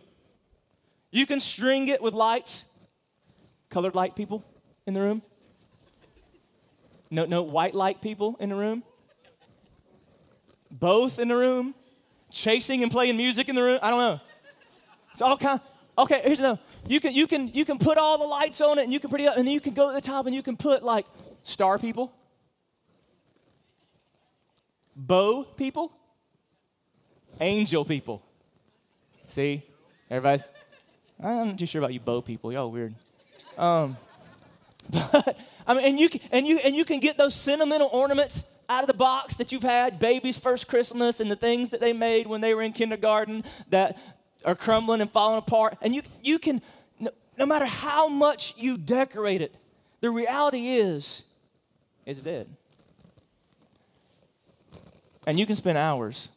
You 1.12 1.26
can 1.26 1.40
string 1.40 1.90
it 1.90 2.02
with 2.02 2.14
lights. 2.14 2.66
Colored 3.70 3.94
light 3.94 4.16
people 4.16 4.44
in 4.88 4.94
the 4.94 5.02
room? 5.02 5.22
No, 7.12 7.26
no 7.26 7.44
white 7.44 7.76
light 7.76 8.02
people 8.02 8.38
in 8.40 8.50
the 8.50 8.56
room? 8.56 8.84
Both 10.74 11.20
in 11.20 11.28
the 11.28 11.36
room, 11.36 11.76
chasing 12.32 12.82
and 12.82 12.92
playing 12.92 13.16
music 13.16 13.48
in 13.48 13.56
the 13.56 13.62
room. 13.62 13.80
I 13.82 13.90
don't 13.92 14.00
know. 14.00 14.20
It's 15.12 15.22
all 15.22 15.38
kind. 15.38 15.62
Okay, 15.98 16.22
here's 16.24 16.40
the. 16.40 16.60
You 16.88 17.00
can 17.00 17.14
you 17.14 17.28
can 17.28 17.50
you 17.50 17.64
can 17.64 17.78
put 17.78 17.98
all 17.98 18.18
the 18.18 18.26
lights 18.26 18.60
on 18.60 18.80
it, 18.80 18.84
and 18.84 18.92
you 18.92 19.00
can 19.00 19.10
pretty 19.10 19.28
up, 19.28 19.38
and 19.38 19.48
then 19.48 19.54
you 19.54 19.62
can 19.62 19.74
go 19.74 19.90
to 19.90 19.94
the 19.94 20.02
top, 20.02 20.26
and 20.26 20.34
you 20.34 20.42
can 20.42 20.58
put 20.58 20.84
like 20.84 21.06
star 21.44 21.78
people, 21.78 22.12
bow 24.96 25.44
people, 25.44 25.92
angel 27.40 27.86
people. 27.86 28.24
See, 29.28 29.62
everybody's. 30.10 30.44
I'm 31.24 31.50
not 31.50 31.60
too 31.60 31.68
sure 31.68 31.80
about 31.80 31.94
you 31.94 32.00
bow 32.00 32.22
people. 32.22 32.52
Y'all 32.52 32.72
weird. 32.72 32.96
Um, 33.58 33.96
but 34.90 35.38
I 35.68 35.76
mean, 35.76 35.86
and 35.86 36.00
you 36.00 36.10
can, 36.10 36.22
and 36.32 36.48
you 36.48 36.58
and 36.58 36.76
you 36.76 36.84
can 36.84 37.00
get 37.00 37.18
those 37.18 37.36
sentimental 37.36 37.90
ornaments 37.94 38.44
out 38.74 38.82
of 38.82 38.88
the 38.88 38.94
box 38.94 39.36
that 39.36 39.52
you've 39.52 39.64
had, 39.64 40.00
baby's 40.00 40.40
first 40.40 40.68
Christmas, 40.68 41.20
and 41.20 41.30
the 41.30 41.36
things 41.36 41.70
that 41.70 41.80
they 41.80 41.94
made 41.94 42.26
when 42.26 42.42
they 42.42 42.56
were 42.56 42.64
in 42.64 42.74
kindergarten 42.74 43.44
that 43.70 44.00
are 44.44 44.56
crumbling 44.56 45.00
and 45.00 45.12
falling 45.12 45.38
apart. 45.38 45.78
And 45.82 45.94
you, 45.94 46.02
you 46.24 46.40
can, 46.40 46.60
no, 47.00 47.12
no 47.38 47.46
matter 47.46 47.66
how 47.66 48.08
much 48.08 48.56
you 48.58 48.78
decorate 48.78 49.42
it, 49.42 49.56
the 50.02 50.10
reality 50.10 50.70
is, 50.70 51.24
it's 52.06 52.22
dead. 52.22 52.48
And 55.28 55.40
you 55.40 55.46
can 55.46 55.56
spend 55.56 55.78
hours 55.78 56.30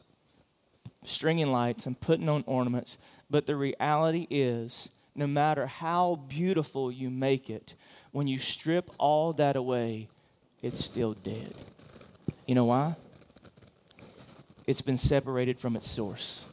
stringing 1.05 1.51
lights 1.51 1.87
and 1.87 1.99
putting 1.99 2.29
on 2.29 2.45
ornaments, 2.47 2.99
but 3.31 3.47
the 3.47 3.57
reality 3.57 4.27
is, 4.29 4.91
no 5.15 5.27
matter 5.27 5.67
how 5.67 6.21
beautiful 6.29 6.93
you 6.93 7.09
make 7.09 7.49
it, 7.49 7.75
when 8.13 8.27
you 8.29 8.39
strip 8.39 8.91
all 8.99 9.33
that 9.33 9.57
away, 9.57 10.09
it's 10.63 10.85
still 10.85 11.15
dead. 11.15 11.55
You 12.47 12.55
know 12.55 12.67
why? 12.67 12.97
it's 14.67 14.83
been 14.83 14.99
separated 14.99 15.59
from 15.59 15.77
its 15.77 15.89
source. 15.89 16.47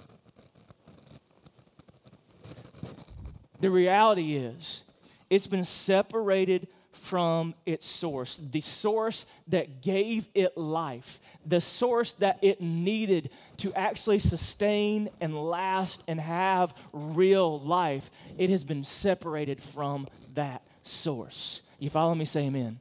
The 3.60 3.70
reality 3.70 4.36
is, 4.36 4.84
it's 5.30 5.48
been 5.48 5.66
separated 5.66 6.68
from 6.92 7.56
its 7.66 7.88
source, 7.88 8.38
the 8.38 8.62
source 8.62 9.26
that 9.48 9.82
gave 9.82 10.28
it 10.36 10.58
life, 10.58 11.20
the 11.46 11.60
source 11.60 12.14
that 12.14 12.38
it 12.42 12.62
needed 12.62 13.30
to 13.58 13.74
actually 13.74 14.20
sustain 14.20 15.10
and 15.20 15.36
last 15.36 16.04
and 16.08 16.20
have 16.20 16.74
real 16.92 17.60
life. 17.60 18.12
It 18.38 18.50
has 18.52 18.64
been 18.64 18.84
separated 18.84 19.62
from 19.62 20.08
that 20.36 20.62
source. 20.84 21.62
You 21.80 21.90
follow 21.90 22.14
me? 22.16 22.26
Say 22.26 22.46
amen. 22.46 22.80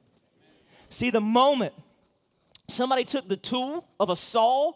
See, 0.90 1.10
the 1.10 1.20
moment 1.20 1.72
somebody 2.72 3.04
took 3.04 3.28
the 3.28 3.36
tool 3.36 3.86
of 4.00 4.10
a 4.10 4.16
saw 4.16 4.72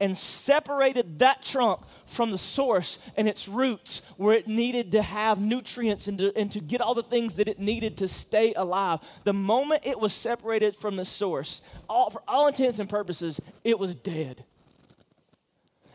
and 0.00 0.16
separated 0.16 1.18
that 1.18 1.42
trunk 1.42 1.80
from 2.06 2.30
the 2.30 2.38
source 2.38 2.98
and 3.16 3.28
its 3.28 3.46
roots 3.46 4.00
where 4.16 4.34
it 4.34 4.48
needed 4.48 4.92
to 4.92 5.02
have 5.02 5.38
nutrients 5.40 6.08
and 6.08 6.18
to, 6.18 6.36
and 6.36 6.50
to 6.50 6.60
get 6.60 6.80
all 6.80 6.94
the 6.94 7.02
things 7.02 7.34
that 7.34 7.48
it 7.48 7.58
needed 7.58 7.98
to 7.98 8.08
stay 8.08 8.54
alive. 8.54 9.00
The 9.24 9.34
moment 9.34 9.82
it 9.84 10.00
was 10.00 10.14
separated 10.14 10.74
from 10.74 10.96
the 10.96 11.04
source, 11.04 11.60
all, 11.88 12.08
for 12.08 12.22
all 12.26 12.46
intents 12.46 12.78
and 12.78 12.88
purposes, 12.88 13.40
it 13.62 13.78
was 13.78 13.94
dead. 13.94 14.44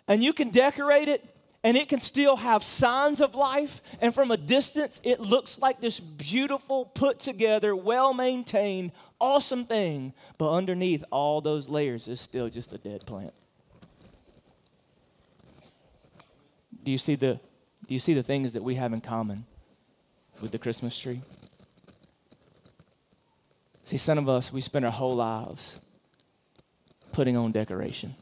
And 0.08 0.24
you 0.24 0.34
can 0.34 0.52
decorate 0.52 1.08
it 1.08 1.24
and 1.66 1.76
it 1.76 1.90
can 1.90 2.00
still 2.00 2.36
have 2.36 2.62
signs 2.62 3.22
of 3.22 3.34
life. 3.34 3.82
And 4.00 4.14
from 4.14 4.30
a 4.30 4.38
distance, 4.38 5.02
it 5.04 5.20
looks 5.20 5.58
like 5.58 5.82
this 5.82 6.00
beautiful, 6.00 6.86
put 6.86 7.20
together, 7.20 7.76
well 7.76 8.14
maintained, 8.14 8.92
awesome 9.20 9.66
thing. 9.66 10.14
But 10.38 10.52
underneath 10.52 11.04
all 11.12 11.42
those 11.42 11.68
layers 11.70 12.08
is 12.08 12.20
still 12.22 12.50
just 12.50 12.74
a 12.74 12.78
dead 12.78 13.06
plant. 13.06 13.34
Do 16.84 16.92
you 16.92 16.98
see 16.98 17.16
the 17.16 17.40
do 17.88 17.94
you 17.94 18.00
see 18.00 18.14
the 18.14 18.24
things 18.24 18.54
that 18.54 18.64
we 18.64 18.76
have 18.76 18.94
in 18.94 19.02
common 19.02 19.46
with 20.42 20.52
the 20.52 20.58
Christmas 20.58 20.98
tree? 20.98 21.22
See, 23.84 23.98
some 23.98 24.18
of 24.18 24.28
us, 24.28 24.52
we 24.52 24.62
spend 24.62 24.86
our 24.86 24.92
whole 24.92 25.16
lives 25.16 25.80
putting 27.12 27.38
on 27.38 27.52
decoration. 27.52 28.16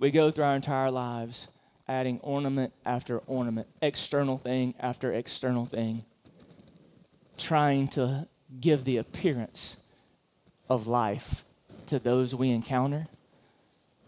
We 0.00 0.10
go 0.10 0.32
through 0.32 0.44
our 0.44 0.56
entire 0.56 0.90
lives 0.90 1.48
adding 1.88 2.20
ornament 2.22 2.72
after 2.84 3.18
ornament, 3.26 3.68
external 3.80 4.36
thing 4.36 4.74
after 4.78 5.12
external 5.12 5.64
thing, 5.64 6.04
trying 7.38 7.88
to 7.88 8.28
give 8.60 8.84
the 8.84 8.96
appearance 8.96 9.78
of 10.68 10.86
life 10.86 11.44
to 11.86 11.98
those 11.98 12.34
we 12.34 12.50
encounter. 12.50 13.06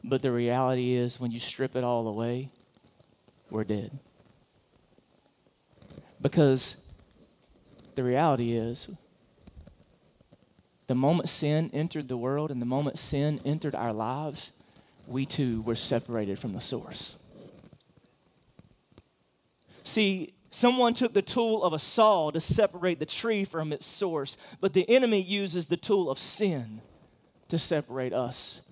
But 0.02 0.22
the 0.22 0.32
reality 0.32 0.92
is, 0.92 1.20
when 1.20 1.30
you 1.30 1.38
strip 1.38 1.76
it 1.76 1.84
all 1.84 2.06
away, 2.08 2.50
we're 3.50 3.64
dead. 3.64 3.98
Because 6.20 6.82
the 7.94 8.04
reality 8.04 8.52
is, 8.52 8.90
the 10.86 10.94
moment 10.94 11.28
sin 11.28 11.70
entered 11.72 12.08
the 12.08 12.16
world 12.16 12.50
and 12.50 12.60
the 12.60 12.66
moment 12.66 12.98
sin 12.98 13.40
entered 13.44 13.74
our 13.74 13.92
lives, 13.92 14.52
we 15.06 15.24
too 15.24 15.62
were 15.62 15.74
separated 15.74 16.38
from 16.38 16.52
the 16.52 16.60
source. 16.60 17.18
See, 19.84 20.34
someone 20.50 20.94
took 20.94 21.14
the 21.14 21.22
tool 21.22 21.62
of 21.62 21.72
a 21.72 21.78
saw 21.78 22.30
to 22.30 22.40
separate 22.40 22.98
the 22.98 23.06
tree 23.06 23.44
from 23.44 23.72
its 23.72 23.86
source, 23.86 24.36
but 24.60 24.72
the 24.72 24.88
enemy 24.88 25.20
uses 25.20 25.66
the 25.66 25.76
tool 25.76 26.10
of 26.10 26.18
sin 26.18 26.80
to 27.48 27.58
separate 27.58 28.12
us 28.12 28.62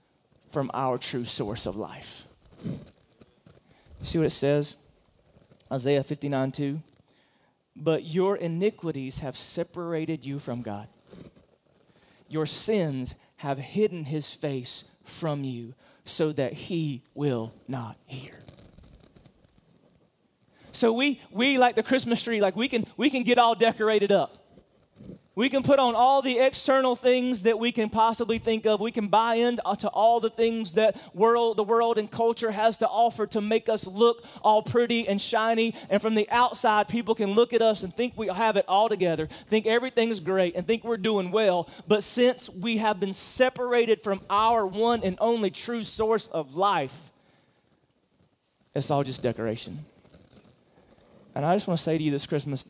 from 0.50 0.70
our 0.75 0.99
true 0.99 1.25
source 1.25 1.66
of 1.66 1.76
life. 1.76 2.26
See 4.02 4.18
what 4.18 4.26
it 4.26 4.30
says? 4.30 4.76
Isaiah 5.70 6.02
59 6.02 6.52
2. 6.52 6.82
But 7.76 8.04
your 8.04 8.37
iniquities 8.37 9.20
have 9.20 9.37
separated 9.37 10.25
you 10.25 10.38
from 10.38 10.62
God. 10.62 10.88
Your 12.28 12.47
sins 12.47 13.14
have 13.37 13.58
hidden 13.58 14.04
his 14.04 14.32
face 14.32 14.85
from 15.04 15.44
you 15.44 15.75
so 16.04 16.32
that 16.32 16.52
he 16.54 17.02
will 17.14 17.52
not 17.68 17.97
hear. 18.06 18.35
So 20.78 20.92
we 20.92 21.20
we 21.32 21.58
like 21.58 21.75
the 21.75 21.82
Christmas 21.82 22.23
tree 22.23 22.40
like 22.40 22.54
we 22.54 22.68
can 22.68 22.87
we 22.97 23.11
can 23.11 23.25
get 23.25 23.37
all 23.37 23.56
decorated 23.56 24.12
up. 24.12 24.38
We 25.35 25.49
can 25.49 25.62
put 25.62 25.78
on 25.78 25.94
all 25.94 26.20
the 26.23 26.38
external 26.38 26.97
things 26.97 27.42
that 27.42 27.58
we 27.61 27.70
can 27.70 27.90
possibly 27.90 28.38
think 28.38 28.66
of. 28.66 28.80
We 28.80 28.90
can 28.90 29.06
buy 29.06 29.37
into 29.37 29.88
all 29.88 30.18
the 30.18 30.30
things 30.30 30.75
that 30.75 30.97
world, 31.14 31.56
the 31.56 31.62
world 31.62 31.97
and 31.97 32.11
culture 32.11 32.50
has 32.50 32.78
to 32.78 32.88
offer 32.88 33.25
to 33.28 33.40
make 33.40 33.68
us 33.68 33.87
look 33.87 34.25
all 34.42 34.62
pretty 34.62 35.06
and 35.06 35.20
shiny. 35.20 35.75
And 35.90 36.02
from 36.02 36.16
the 36.16 36.28
outside, 36.28 36.88
people 36.88 37.14
can 37.14 37.32
look 37.32 37.52
at 37.52 37.62
us 37.62 37.85
and 37.85 37.94
think 37.94 38.14
we 38.16 38.26
have 38.26 38.56
it 38.56 38.64
all 38.66 38.88
together, 38.88 39.26
think 39.47 39.66
everything's 39.66 40.18
great, 40.18 40.56
and 40.56 40.66
think 40.66 40.82
we're 40.82 40.97
doing 40.97 41.30
well. 41.30 41.68
But 41.87 42.02
since 42.02 42.50
we 42.50 42.78
have 42.78 42.99
been 42.99 43.12
separated 43.12 44.02
from 44.02 44.20
our 44.28 44.66
one 44.66 45.04
and 45.04 45.16
only 45.20 45.52
true 45.52 45.85
source 45.85 46.26
of 46.26 46.56
life, 46.56 47.12
it's 48.75 48.90
all 48.90 49.04
just 49.04 49.23
decoration. 49.23 49.85
And 51.35 51.44
I 51.44 51.54
just 51.54 51.68
want 51.68 51.78
to 51.78 51.85
say 51.85 51.97
to 51.97 52.02
you 52.02 52.11
this 52.11 52.26
Christmas 52.26 52.66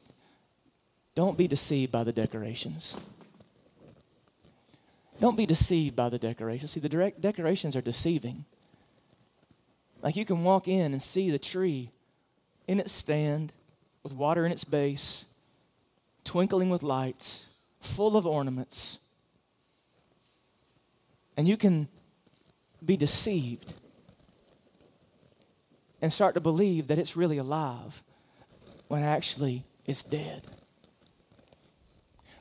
don't 1.15 1.37
be 1.37 1.49
deceived 1.49 1.91
by 1.91 2.05
the 2.05 2.12
decorations. 2.12 2.97
Don't 5.21 5.37
be 5.37 5.47
deceived 5.47 5.97
by 5.97 6.09
the 6.09 6.19
decorations. 6.19 6.71
See, 6.71 6.81
the 6.81 7.12
decorations 7.19 7.75
are 7.75 7.81
deceiving. 7.81 8.45
Like 10.00 10.15
you 10.15 10.25
can 10.25 10.45
walk 10.45 10.69
in 10.69 10.93
and 10.93 11.03
see 11.03 11.31
the 11.31 11.38
tree 11.38 11.91
in 12.69 12.79
its 12.79 12.93
stand 12.93 13.53
with 14.05 14.12
water 14.12 14.47
in 14.47 14.53
its 14.53 14.62
base, 14.62 15.27
twinkling 16.23 16.71
with 16.71 16.85
lights, 16.85 17.49
full 17.81 18.17
of 18.17 18.27
ornaments. 18.27 19.00
And 21.37 21.49
you 21.49 21.57
can 21.57 21.88
be 22.85 22.97
deceived 22.97 23.75
and 26.00 26.12
start 26.12 26.35
to 26.35 26.41
believe 26.41 26.87
that 26.88 26.99
it's 26.99 27.17
really 27.17 27.38
alive 27.38 28.03
when 28.88 29.02
actually 29.02 29.64
it's 29.87 30.02
dead. 30.02 30.42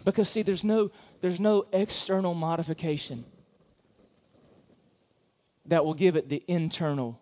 Because 0.04 0.30
see, 0.30 0.42
there's 0.42 0.64
no, 0.64 0.92
there's 1.22 1.40
no 1.40 1.66
external 1.74 2.34
modification 2.34 3.26
that 5.66 5.84
will 5.84 5.94
give 5.94 6.16
it 6.16 6.30
the 6.30 6.44
internal 6.48 7.20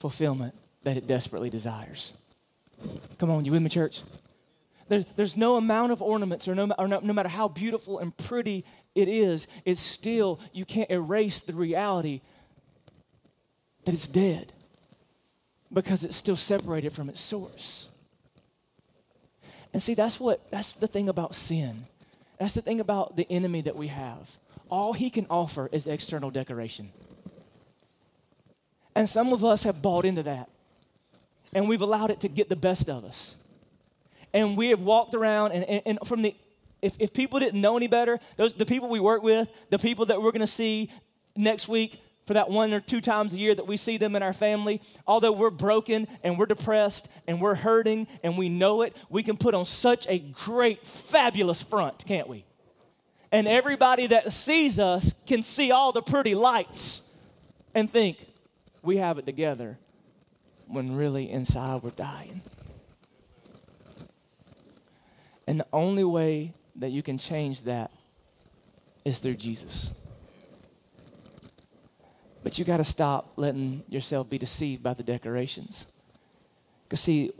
fulfillment 0.00 0.54
that 0.84 0.96
it 0.96 1.06
desperately 1.06 1.50
desires. 1.50 2.16
Come 3.18 3.30
on, 3.30 3.44
you 3.44 3.52
with 3.52 3.62
me, 3.62 3.68
church? 3.68 4.02
There's, 4.88 5.04
there's 5.16 5.36
no 5.36 5.56
amount 5.56 5.92
of 5.92 6.00
ornaments, 6.00 6.48
or, 6.48 6.54
no, 6.54 6.72
or 6.78 6.88
no, 6.88 7.00
no 7.00 7.12
matter 7.12 7.28
how 7.28 7.48
beautiful 7.48 7.98
and 7.98 8.16
pretty 8.16 8.64
it 8.94 9.08
is, 9.08 9.46
it's 9.66 9.82
still, 9.82 10.40
you 10.54 10.64
can't 10.64 10.90
erase 10.90 11.40
the 11.40 11.52
reality 11.52 12.22
that 13.84 13.92
it's 13.92 14.08
dead 14.08 14.52
because 15.70 16.04
it's 16.04 16.16
still 16.16 16.36
separated 16.36 16.92
from 16.92 17.10
its 17.10 17.20
source. 17.20 17.90
And 19.78 19.82
see, 19.84 19.94
that's 19.94 20.18
what 20.18 20.40
that's 20.50 20.72
the 20.72 20.88
thing 20.88 21.08
about 21.08 21.36
sin. 21.36 21.86
That's 22.40 22.52
the 22.52 22.60
thing 22.60 22.80
about 22.80 23.14
the 23.14 23.24
enemy 23.30 23.60
that 23.60 23.76
we 23.76 23.86
have. 23.86 24.36
All 24.68 24.92
he 24.92 25.08
can 25.08 25.24
offer 25.30 25.68
is 25.70 25.86
external 25.86 26.30
decoration. 26.30 26.90
And 28.96 29.08
some 29.08 29.32
of 29.32 29.44
us 29.44 29.62
have 29.62 29.80
bought 29.80 30.04
into 30.04 30.24
that. 30.24 30.48
And 31.54 31.68
we've 31.68 31.80
allowed 31.80 32.10
it 32.10 32.18
to 32.22 32.28
get 32.28 32.48
the 32.48 32.56
best 32.56 32.90
of 32.90 33.04
us. 33.04 33.36
And 34.34 34.56
we 34.56 34.70
have 34.70 34.80
walked 34.80 35.14
around, 35.14 35.52
and, 35.52 35.64
and, 35.66 35.82
and 35.86 35.98
from 36.04 36.22
the, 36.22 36.34
if, 36.82 36.96
if 36.98 37.12
people 37.12 37.38
didn't 37.38 37.60
know 37.60 37.76
any 37.76 37.86
better, 37.86 38.18
those, 38.36 38.54
the 38.54 38.66
people 38.66 38.88
we 38.88 38.98
work 38.98 39.22
with, 39.22 39.48
the 39.70 39.78
people 39.78 40.06
that 40.06 40.20
we're 40.20 40.32
gonna 40.32 40.48
see 40.48 40.90
next 41.36 41.68
week, 41.68 42.00
for 42.28 42.34
that 42.34 42.50
one 42.50 42.74
or 42.74 42.80
two 42.80 43.00
times 43.00 43.32
a 43.32 43.38
year 43.38 43.54
that 43.54 43.66
we 43.66 43.78
see 43.78 43.96
them 43.96 44.14
in 44.14 44.22
our 44.22 44.34
family, 44.34 44.82
although 45.06 45.32
we're 45.32 45.48
broken 45.48 46.06
and 46.22 46.38
we're 46.38 46.44
depressed 46.44 47.08
and 47.26 47.40
we're 47.40 47.54
hurting 47.54 48.06
and 48.22 48.36
we 48.36 48.50
know 48.50 48.82
it, 48.82 48.94
we 49.08 49.22
can 49.22 49.38
put 49.38 49.54
on 49.54 49.64
such 49.64 50.06
a 50.10 50.18
great, 50.18 50.86
fabulous 50.86 51.62
front, 51.62 52.04
can't 52.06 52.28
we? 52.28 52.44
And 53.32 53.48
everybody 53.48 54.08
that 54.08 54.30
sees 54.30 54.78
us 54.78 55.14
can 55.26 55.42
see 55.42 55.70
all 55.70 55.90
the 55.90 56.02
pretty 56.02 56.34
lights 56.34 57.10
and 57.74 57.90
think 57.90 58.18
we 58.82 58.98
have 58.98 59.16
it 59.16 59.24
together 59.24 59.78
when 60.66 60.94
really 60.94 61.30
inside 61.30 61.82
we're 61.82 61.90
dying. 61.92 62.42
And 65.46 65.60
the 65.60 65.66
only 65.72 66.04
way 66.04 66.52
that 66.76 66.90
you 66.90 67.02
can 67.02 67.16
change 67.16 67.62
that 67.62 67.90
is 69.06 69.18
through 69.18 69.36
Jesus. 69.36 69.94
But 72.48 72.58
you 72.58 72.64
got 72.64 72.78
to 72.78 72.84
stop 72.84 73.34
letting 73.36 73.84
yourself 73.90 74.30
be 74.30 74.38
deceived 74.38 74.82
by 74.82 74.94
the 74.94 75.02
decorations. 75.02 75.86
Because, 76.84 77.00
see, 77.00 77.30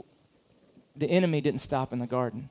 the 0.95 1.07
enemy 1.07 1.41
didn't 1.41 1.63
stop 1.63 1.95
in 1.95 1.99
the 1.99 2.07
garden, 2.07 2.51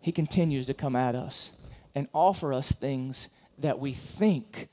he 0.00 0.10
continues 0.10 0.66
to 0.66 0.74
come 0.74 0.96
at 0.96 1.14
us 1.14 1.52
and 1.94 2.08
offer 2.12 2.52
us 2.52 2.72
things 2.72 3.28
that 3.56 3.78
we 3.78 3.92
think 3.92 4.66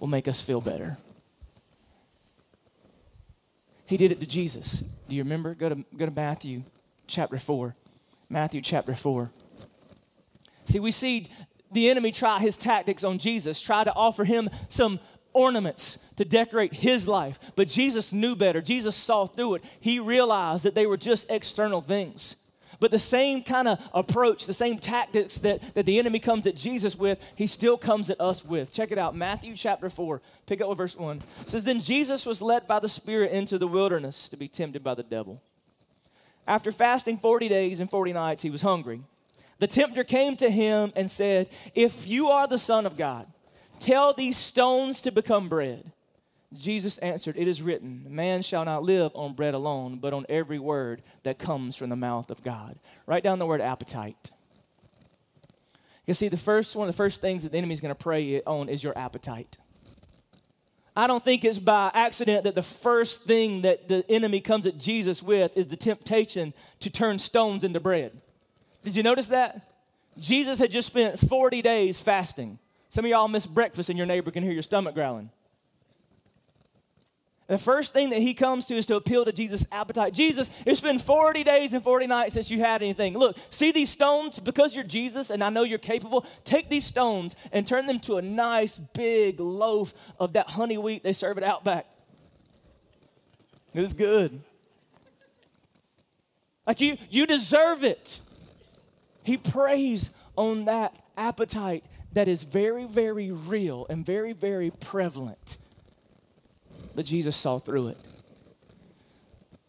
will 0.00 0.06
make 0.06 0.28
us 0.28 0.42
feel 0.42 0.60
better. 0.60 0.98
He 3.86 3.96
did 3.96 4.12
it 4.12 4.20
to 4.20 4.26
Jesus. 4.26 4.84
Do 5.08 5.16
you 5.16 5.22
remember? 5.22 5.54
Go 5.54 5.70
to, 5.70 5.76
go 5.96 6.04
to 6.04 6.12
Matthew 6.12 6.64
chapter 7.06 7.38
4. 7.38 7.74
Matthew 8.28 8.60
chapter 8.60 8.94
4. 8.94 9.30
See, 10.66 10.78
we 10.78 10.90
see 10.90 11.30
the 11.72 11.88
enemy 11.88 12.12
try 12.12 12.38
his 12.38 12.58
tactics 12.58 13.02
on 13.02 13.18
Jesus, 13.18 13.60
try 13.60 13.82
to 13.82 13.94
offer 13.94 14.24
him 14.24 14.50
some 14.68 15.00
ornaments 15.32 15.98
to 16.16 16.24
decorate 16.24 16.72
his 16.72 17.08
life. 17.08 17.38
But 17.56 17.68
Jesus 17.68 18.12
knew 18.12 18.36
better. 18.36 18.60
Jesus 18.60 18.96
saw 18.96 19.26
through 19.26 19.56
it. 19.56 19.64
He 19.80 19.98
realized 19.98 20.64
that 20.64 20.74
they 20.74 20.86
were 20.86 20.96
just 20.96 21.30
external 21.30 21.80
things. 21.80 22.36
But 22.80 22.90
the 22.90 22.98
same 22.98 23.42
kind 23.42 23.68
of 23.68 23.90
approach, 23.94 24.46
the 24.46 24.54
same 24.54 24.78
tactics 24.78 25.38
that, 25.38 25.74
that 25.74 25.86
the 25.86 25.98
enemy 25.98 26.18
comes 26.18 26.46
at 26.46 26.56
Jesus 26.56 26.96
with, 26.96 27.32
he 27.36 27.46
still 27.46 27.76
comes 27.76 28.10
at 28.10 28.20
us 28.20 28.44
with. 28.44 28.72
Check 28.72 28.90
it 28.90 28.98
out 28.98 29.14
Matthew 29.14 29.54
chapter 29.54 29.88
4, 29.88 30.20
pick 30.46 30.60
up 30.60 30.68
with 30.68 30.78
verse 30.78 30.96
1. 30.96 31.22
It 31.42 31.50
says, 31.50 31.64
Then 31.64 31.80
Jesus 31.80 32.26
was 32.26 32.42
led 32.42 32.66
by 32.66 32.80
the 32.80 32.88
Spirit 32.88 33.30
into 33.30 33.56
the 33.56 33.68
wilderness 33.68 34.28
to 34.30 34.36
be 34.36 34.48
tempted 34.48 34.82
by 34.82 34.94
the 34.94 35.04
devil. 35.04 35.40
After 36.46 36.72
fasting 36.72 37.18
40 37.18 37.48
days 37.48 37.78
and 37.78 37.88
40 37.88 38.12
nights, 38.14 38.42
he 38.42 38.50
was 38.50 38.62
hungry. 38.62 39.02
The 39.60 39.68
tempter 39.68 40.02
came 40.02 40.36
to 40.38 40.50
him 40.50 40.92
and 40.96 41.08
said, 41.08 41.50
If 41.76 42.08
you 42.08 42.30
are 42.30 42.48
the 42.48 42.58
Son 42.58 42.84
of 42.84 42.96
God, 42.96 43.28
tell 43.82 44.14
these 44.14 44.36
stones 44.36 45.02
to 45.02 45.12
become 45.12 45.48
bread. 45.48 45.92
Jesus 46.54 46.98
answered, 46.98 47.36
It 47.36 47.48
is 47.48 47.62
written, 47.62 48.06
Man 48.08 48.42
shall 48.42 48.64
not 48.64 48.82
live 48.82 49.12
on 49.14 49.34
bread 49.34 49.54
alone, 49.54 49.98
but 49.98 50.12
on 50.12 50.26
every 50.28 50.58
word 50.58 51.02
that 51.22 51.38
comes 51.38 51.76
from 51.76 51.90
the 51.90 51.96
mouth 51.96 52.30
of 52.30 52.42
God. 52.42 52.78
Write 53.06 53.22
down 53.22 53.38
the 53.38 53.46
word 53.46 53.60
appetite. 53.60 54.30
You 56.06 56.14
see, 56.14 56.28
the 56.28 56.36
first 56.36 56.74
one 56.76 56.88
of 56.88 56.94
the 56.94 56.96
first 56.96 57.20
things 57.20 57.42
that 57.42 57.52
the 57.52 57.58
enemy 57.58 57.74
is 57.74 57.80
going 57.80 57.94
to 57.94 58.00
prey 58.00 58.42
on 58.42 58.68
is 58.68 58.82
your 58.82 58.96
appetite. 58.98 59.58
I 60.94 61.06
don't 61.06 61.24
think 61.24 61.44
it's 61.44 61.58
by 61.58 61.90
accident 61.94 62.44
that 62.44 62.54
the 62.54 62.62
first 62.62 63.22
thing 63.22 63.62
that 63.62 63.88
the 63.88 64.04
enemy 64.10 64.40
comes 64.40 64.66
at 64.66 64.76
Jesus 64.76 65.22
with 65.22 65.56
is 65.56 65.68
the 65.68 65.76
temptation 65.76 66.52
to 66.80 66.90
turn 66.90 67.18
stones 67.18 67.64
into 67.64 67.80
bread. 67.80 68.12
Did 68.82 68.96
you 68.96 69.02
notice 69.02 69.28
that? 69.28 69.68
Jesus 70.18 70.58
had 70.58 70.70
just 70.70 70.88
spent 70.88 71.18
40 71.18 71.62
days 71.62 72.00
fasting. 72.00 72.58
Some 72.92 73.06
of 73.06 73.10
y'all 73.10 73.26
missed 73.26 73.54
breakfast 73.54 73.88
and 73.88 73.96
your 73.96 74.06
neighbor 74.06 74.30
can 74.30 74.42
hear 74.42 74.52
your 74.52 74.62
stomach 74.62 74.94
growling. 74.94 75.30
The 77.46 77.56
first 77.56 77.94
thing 77.94 78.10
that 78.10 78.20
he 78.20 78.34
comes 78.34 78.66
to 78.66 78.74
is 78.74 78.84
to 78.84 78.96
appeal 78.96 79.24
to 79.24 79.32
Jesus' 79.32 79.66
appetite. 79.72 80.12
Jesus, 80.12 80.50
it's 80.66 80.82
been 80.82 80.98
40 80.98 81.42
days 81.42 81.72
and 81.72 81.82
40 81.82 82.06
nights 82.06 82.34
since 82.34 82.50
you 82.50 82.58
had 82.58 82.82
anything. 82.82 83.16
Look, 83.16 83.38
see 83.48 83.72
these 83.72 83.88
stones? 83.88 84.38
Because 84.38 84.74
you're 84.74 84.84
Jesus 84.84 85.30
and 85.30 85.42
I 85.42 85.48
know 85.48 85.62
you're 85.62 85.78
capable, 85.78 86.26
take 86.44 86.68
these 86.68 86.84
stones 86.84 87.34
and 87.50 87.66
turn 87.66 87.86
them 87.86 87.98
to 88.00 88.18
a 88.18 88.22
nice 88.22 88.76
big 88.76 89.40
loaf 89.40 89.94
of 90.20 90.34
that 90.34 90.50
honey 90.50 90.76
wheat 90.76 91.02
they 91.02 91.14
serve 91.14 91.38
at 91.38 91.44
Outback. 91.44 91.86
It's 93.72 93.94
good. 93.94 94.38
Like 96.66 96.82
you, 96.82 96.98
you 97.08 97.24
deserve 97.24 97.84
it. 97.84 98.20
He 99.24 99.38
preys 99.38 100.10
on 100.36 100.66
that 100.66 100.94
appetite 101.16 101.84
that 102.12 102.28
is 102.28 102.42
very, 102.42 102.84
very 102.84 103.30
real 103.30 103.86
and 103.88 104.04
very, 104.04 104.32
very 104.32 104.70
prevalent 104.70 105.58
but 106.94 107.06
Jesus 107.06 107.36
saw 107.36 107.58
through 107.58 107.88
it. 107.88 107.98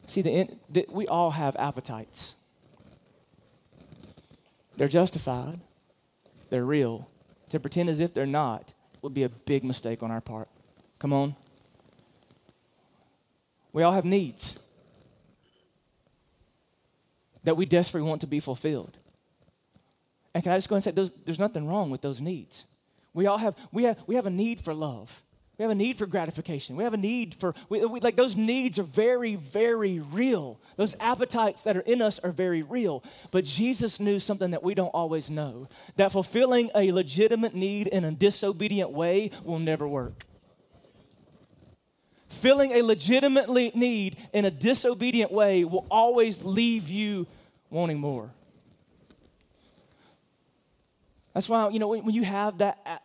See, 0.05 0.21
the, 0.21 0.49
the, 0.69 0.85
we 0.89 1.07
all 1.07 1.31
have 1.31 1.55
appetites. 1.55 2.35
They're 4.75 4.87
justified, 4.87 5.59
they're 6.49 6.65
real. 6.65 7.07
To 7.49 7.59
pretend 7.59 7.89
as 7.89 7.99
if 7.99 8.13
they're 8.13 8.25
not 8.25 8.73
would 9.01 9.13
be 9.13 9.23
a 9.23 9.29
big 9.29 9.63
mistake 9.63 10.01
on 10.01 10.09
our 10.09 10.21
part. 10.21 10.47
Come 10.97 11.13
on. 11.13 11.35
We 13.71 13.83
all 13.83 13.91
have 13.91 14.05
needs 14.05 14.59
that 17.43 17.55
we 17.55 17.65
desperately 17.65 18.07
want 18.07 18.21
to 18.21 18.27
be 18.27 18.39
fulfilled. 18.39 18.97
And 20.33 20.43
can 20.43 20.51
I 20.51 20.57
just 20.57 20.69
go 20.69 20.75
and 20.75 20.83
say, 20.83 20.91
there's, 20.91 21.11
there's 21.25 21.39
nothing 21.39 21.67
wrong 21.67 21.89
with 21.89 22.01
those 22.01 22.19
needs. 22.19 22.65
We 23.13 23.27
all 23.27 23.37
have, 23.37 23.55
we 23.71 23.83
have, 23.83 23.97
we 24.07 24.15
have 24.15 24.25
a 24.25 24.31
need 24.31 24.59
for 24.59 24.73
love. 24.73 25.21
We 25.57 25.63
have 25.63 25.71
a 25.71 25.75
need 25.75 25.99
for 25.99 26.07
gratification. 26.07 26.75
We 26.75 26.83
have 26.83 26.95
a 26.95 26.97
need 26.97 27.35
for, 27.35 27.53
we, 27.69 27.85
we, 27.85 27.99
like, 27.99 28.15
those 28.15 28.35
needs 28.35 28.79
are 28.79 28.83
very, 28.83 29.35
very 29.35 29.99
real. 29.99 30.59
Those 30.77 30.95
appetites 30.99 31.61
that 31.63 31.77
are 31.77 31.81
in 31.81 32.01
us 32.01 32.17
are 32.17 32.31
very 32.31 32.63
real. 32.63 33.03
But 33.29 33.45
Jesus 33.45 33.99
knew 33.99 34.19
something 34.19 34.49
that 34.51 34.63
we 34.63 34.73
don't 34.73 34.87
always 34.87 35.29
know 35.29 35.67
that 35.95 36.11
fulfilling 36.11 36.71
a 36.73 36.91
legitimate 36.91 37.53
need 37.53 37.87
in 37.87 38.03
a 38.03 38.11
disobedient 38.11 38.89
way 38.91 39.29
will 39.43 39.59
never 39.59 39.87
work. 39.87 40.25
Filling 42.29 42.71
a 42.71 42.81
legitimate 42.81 43.47
need 43.75 44.17
in 44.33 44.45
a 44.45 44.51
disobedient 44.51 45.31
way 45.31 45.63
will 45.65 45.85
always 45.91 46.43
leave 46.43 46.89
you 46.89 47.27
wanting 47.69 47.99
more. 47.99 48.31
That's 51.33 51.49
why, 51.49 51.69
you 51.69 51.79
know, 51.79 51.87
when, 51.87 52.13
you 52.13 52.23
have 52.23 52.59
that 52.59 53.03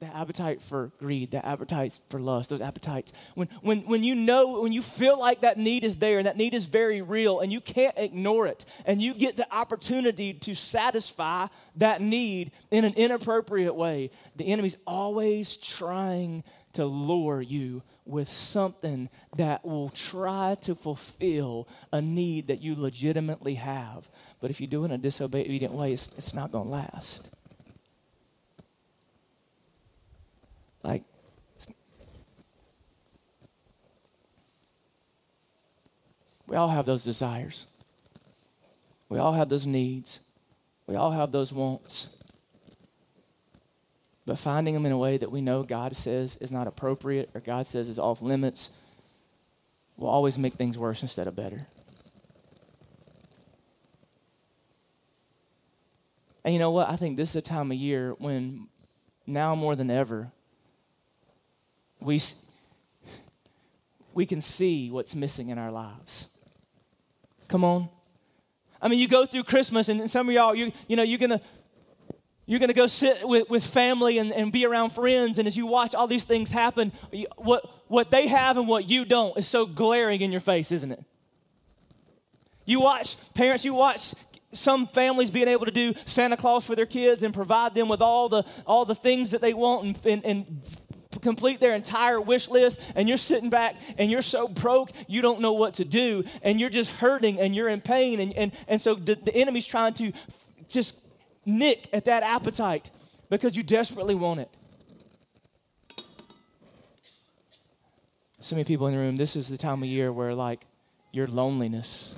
that 0.00 0.14
appetite 0.14 0.62
for 0.62 0.92
greed, 1.00 1.32
that 1.32 1.44
appetite 1.44 1.98
for 2.08 2.20
lust, 2.20 2.50
those 2.50 2.60
appetites. 2.60 3.12
When, 3.34 3.48
when, 3.62 3.80
when 3.80 4.04
you 4.04 4.14
know, 4.14 4.60
when 4.60 4.72
you 4.72 4.80
feel 4.80 5.18
like 5.18 5.40
that 5.40 5.58
need 5.58 5.82
is 5.82 5.98
there 5.98 6.18
and 6.18 6.26
that 6.26 6.36
need 6.36 6.54
is 6.54 6.66
very 6.66 7.02
real 7.02 7.40
and 7.40 7.50
you 7.50 7.60
can't 7.60 7.98
ignore 7.98 8.46
it, 8.46 8.64
and 8.86 9.02
you 9.02 9.12
get 9.12 9.36
the 9.36 9.52
opportunity 9.52 10.34
to 10.34 10.54
satisfy 10.54 11.48
that 11.76 12.00
need 12.00 12.52
in 12.70 12.84
an 12.84 12.94
inappropriate 12.94 13.74
way, 13.74 14.12
the 14.36 14.46
enemy's 14.46 14.76
always 14.86 15.56
trying 15.56 16.44
to 16.74 16.84
lure 16.84 17.40
you 17.40 17.82
with 18.04 18.28
something 18.28 19.08
that 19.36 19.64
will 19.64 19.90
try 19.90 20.56
to 20.60 20.76
fulfill 20.76 21.66
a 21.92 22.00
need 22.00 22.46
that 22.46 22.60
you 22.60 22.76
legitimately 22.76 23.54
have. 23.54 24.08
But 24.40 24.50
if 24.50 24.60
you 24.60 24.68
do 24.68 24.82
it 24.82 24.86
in 24.86 24.92
a 24.92 24.98
disobedient 24.98 25.74
way, 25.74 25.92
it's, 25.92 26.12
it's 26.16 26.34
not 26.34 26.52
going 26.52 26.66
to 26.66 26.70
last. 26.70 27.30
Like, 30.88 31.04
we 36.46 36.56
all 36.56 36.68
have 36.68 36.86
those 36.86 37.04
desires. 37.04 37.66
We 39.10 39.18
all 39.18 39.34
have 39.34 39.50
those 39.50 39.66
needs. 39.66 40.20
We 40.86 40.96
all 40.96 41.10
have 41.10 41.30
those 41.30 41.52
wants. 41.52 42.16
But 44.24 44.38
finding 44.38 44.72
them 44.72 44.86
in 44.86 44.92
a 44.92 44.96
way 44.96 45.18
that 45.18 45.30
we 45.30 45.42
know 45.42 45.62
God 45.62 45.94
says 45.94 46.38
is 46.38 46.50
not 46.50 46.66
appropriate 46.66 47.28
or 47.34 47.42
God 47.42 47.66
says 47.66 47.90
is 47.90 47.98
off 47.98 48.22
limits 48.22 48.70
will 49.98 50.08
always 50.08 50.38
make 50.38 50.54
things 50.54 50.78
worse 50.78 51.02
instead 51.02 51.26
of 51.26 51.36
better. 51.36 51.66
And 56.44 56.54
you 56.54 56.58
know 56.58 56.70
what? 56.70 56.88
I 56.88 56.96
think 56.96 57.18
this 57.18 57.30
is 57.30 57.36
a 57.36 57.42
time 57.42 57.70
of 57.72 57.76
year 57.76 58.14
when, 58.18 58.68
now 59.26 59.54
more 59.54 59.76
than 59.76 59.90
ever, 59.90 60.32
we, 62.00 62.20
we 64.14 64.26
can 64.26 64.40
see 64.40 64.90
what's 64.90 65.14
missing 65.14 65.48
in 65.48 65.58
our 65.58 65.70
lives. 65.70 66.28
Come 67.48 67.64
on. 67.64 67.88
I 68.80 68.88
mean, 68.88 68.98
you 68.98 69.08
go 69.08 69.26
through 69.26 69.44
Christmas, 69.44 69.88
and 69.88 70.08
some 70.10 70.28
of 70.28 70.34
y'all, 70.34 70.54
you, 70.54 70.72
you 70.86 70.96
know, 70.96 71.02
you're 71.02 71.18
going 71.18 71.30
to 71.30 71.40
you're 72.48 72.58
going 72.58 72.68
to 72.68 72.74
go 72.74 72.86
sit 72.86 73.28
with, 73.28 73.50
with 73.50 73.62
family 73.62 74.16
and, 74.16 74.32
and 74.32 74.50
be 74.50 74.64
around 74.64 74.90
friends 74.90 75.38
and 75.38 75.46
as 75.46 75.54
you 75.54 75.66
watch 75.66 75.94
all 75.94 76.06
these 76.06 76.24
things 76.24 76.50
happen 76.50 76.92
what, 77.36 77.62
what 77.88 78.10
they 78.10 78.26
have 78.26 78.56
and 78.56 78.66
what 78.66 78.88
you 78.88 79.04
don't 79.04 79.36
is 79.36 79.46
so 79.46 79.66
glaring 79.66 80.22
in 80.22 80.32
your 80.32 80.40
face 80.40 80.72
isn't 80.72 80.90
it 80.90 81.04
you 82.64 82.80
watch 82.80 83.16
parents 83.34 83.66
you 83.66 83.74
watch 83.74 84.14
some 84.52 84.86
families 84.86 85.30
being 85.30 85.46
able 85.46 85.66
to 85.66 85.70
do 85.70 85.92
santa 86.06 86.38
claus 86.38 86.66
for 86.66 86.74
their 86.74 86.86
kids 86.86 87.22
and 87.22 87.34
provide 87.34 87.74
them 87.74 87.86
with 87.86 88.00
all 88.00 88.30
the 88.30 88.42
all 88.66 88.86
the 88.86 88.94
things 88.94 89.32
that 89.32 89.42
they 89.42 89.52
want 89.52 89.84
and, 89.84 90.06
and, 90.06 90.24
and 90.24 90.62
complete 91.22 91.58
their 91.58 91.74
entire 91.74 92.20
wish 92.20 92.48
list 92.48 92.80
and 92.94 93.08
you're 93.08 93.18
sitting 93.18 93.50
back 93.50 93.76
and 93.96 94.10
you're 94.10 94.22
so 94.22 94.46
broke 94.46 94.90
you 95.06 95.22
don't 95.22 95.40
know 95.40 95.54
what 95.54 95.74
to 95.74 95.84
do 95.84 96.22
and 96.42 96.60
you're 96.60 96.70
just 96.70 96.90
hurting 96.90 97.40
and 97.40 97.56
you're 97.56 97.68
in 97.68 97.80
pain 97.80 98.20
and, 98.20 98.32
and, 98.34 98.52
and 98.68 98.80
so 98.80 98.94
the, 98.94 99.14
the 99.14 99.34
enemy's 99.34 99.66
trying 99.66 99.94
to 99.94 100.12
just 100.68 100.98
nick 101.46 101.88
at 101.92 102.04
that 102.04 102.22
appetite 102.22 102.90
because 103.30 103.56
you 103.56 103.62
desperately 103.62 104.14
want 104.14 104.40
it. 104.40 104.50
So 108.40 108.54
many 108.54 108.64
people 108.64 108.86
in 108.86 108.94
the 108.94 109.00
room 109.00 109.16
this 109.16 109.34
is 109.34 109.48
the 109.48 109.58
time 109.58 109.82
of 109.82 109.88
year 109.88 110.12
where 110.12 110.34
like 110.34 110.60
your 111.12 111.26
loneliness 111.26 112.14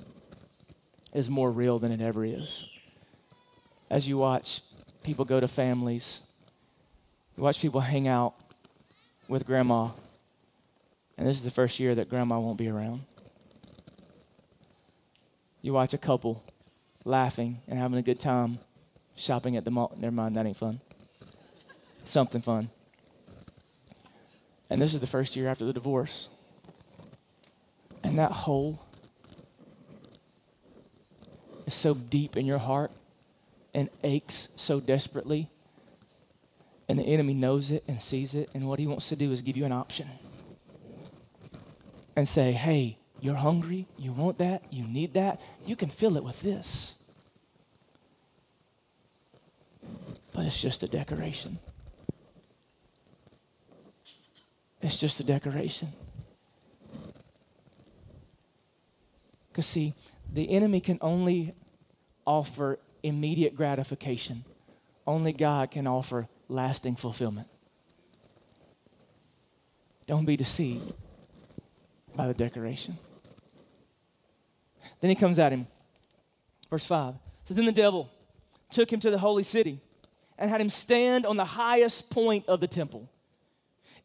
is 1.15 1.31
more 1.31 1.51
real 1.51 1.79
than 1.79 1.93
it 1.93 2.01
ever 2.01 2.25
is. 2.25 2.69
As 3.89 4.09
you 4.09 4.19
watch 4.19 4.63
people 5.03 5.25
go 5.25 5.41
to 5.41 5.49
families 5.49 6.25
you 7.37 7.45
watch 7.45 7.61
people 7.61 7.81
hang 7.81 8.07
out 8.07 8.35
with 9.31 9.47
grandma. 9.47 9.89
And 11.17 11.27
this 11.27 11.37
is 11.37 11.45
the 11.45 11.53
first 11.53 11.79
year 11.79 11.95
that 11.95 12.09
grandma 12.09 12.41
won't 12.41 12.59
be 12.59 12.69
around. 12.69 13.03
You 15.63 15.73
watch 15.73 15.95
a 15.95 15.99
couple 15.99 16.43
laughing 17.05 17.61
and 17.69 17.79
having 17.79 17.99
a 17.99 18.03
good 18.03 18.19
time 18.19 18.59
shopping 19.15 19.57
at 19.57 19.65
the 19.65 19.71
mall. 19.71 19.95
Never 19.97 20.15
mind, 20.15 20.35
that 20.35 20.47
ain't 20.47 20.57
fun. 20.57 20.81
Something 22.05 22.43
fun. 22.43 22.71
And 24.69 24.83
this 24.83 24.95
is 24.95 25.01
the 25.01 25.07
first 25.07 25.37
year 25.37 25.49
after 25.49 25.65
the 25.65 25.73
divorce. 25.73 26.29
And 28.03 28.19
that 28.19 28.33
hole 28.33 28.83
is 31.67 31.75
so 31.75 31.95
deep 31.95 32.37
in 32.37 32.47
your 32.47 32.59
heart 32.59 32.91
and 33.75 33.91
aches 34.03 34.49
so 34.57 34.81
desperately. 34.81 35.49
And 36.91 36.99
the 36.99 37.05
enemy 37.05 37.35
knows 37.35 37.71
it 37.71 37.85
and 37.87 38.03
sees 38.03 38.35
it. 38.35 38.51
And 38.53 38.67
what 38.67 38.81
he 38.81 38.89
wants 38.89 39.11
to 39.11 39.17
do 39.17 39.31
is 39.31 39.43
give 39.43 39.57
you 39.57 39.65
an 39.65 39.71
option 39.71 40.09
and 42.17 42.29
say, 42.29 42.51
hey, 42.51 42.99
you're 43.21 43.37
hungry, 43.37 43.87
you 43.97 44.13
want 44.13 44.39
that, 44.39 44.65
you 44.73 44.89
need 44.89 45.15
that, 45.15 45.41
you 45.65 45.77
can 45.77 45.89
fill 45.89 46.17
it 46.17 46.25
with 46.25 46.43
this. 46.43 46.99
But 50.33 50.47
it's 50.47 50.61
just 50.61 50.83
a 50.83 50.89
decoration. 50.89 51.61
It's 54.83 54.99
just 54.99 55.21
a 55.21 55.25
decoration. 55.25 55.93
Because, 59.53 59.67
see, 59.67 59.95
the 60.33 60.51
enemy 60.51 60.81
can 60.81 60.99
only 61.01 61.55
offer 62.27 62.81
immediate 63.05 63.55
gratification, 63.55 64.45
only 65.07 65.33
God 65.33 65.71
can 65.71 65.87
offer 65.87 66.27
lasting 66.51 66.97
fulfillment. 66.97 67.49
Don't 70.07 70.25
be 70.25 70.37
deceived 70.37 70.93
by 72.15 72.27
the 72.27 72.35
decoration. 72.35 72.99
Then 75.01 75.11
he 75.11 75.15
comes 75.15 75.39
at 75.39 75.53
him. 75.53 75.67
Verse 76.69 76.85
5 76.85 77.15
says, 77.45 77.57
Then 77.57 77.67
the 77.67 77.73
devil 77.73 78.11
took 78.71 78.93
him 78.93 79.01
to 79.01 79.11
the 79.11 79.19
holy 79.19 79.43
city 79.43 79.81
and 80.39 80.51
had 80.51 80.61
him 80.61 80.71
stand 80.71 81.27
on 81.27 81.37
the 81.37 81.45
highest 81.45 82.11
point 82.11 82.45
of 82.49 82.61
the 82.61 82.67
temple. 82.67 83.09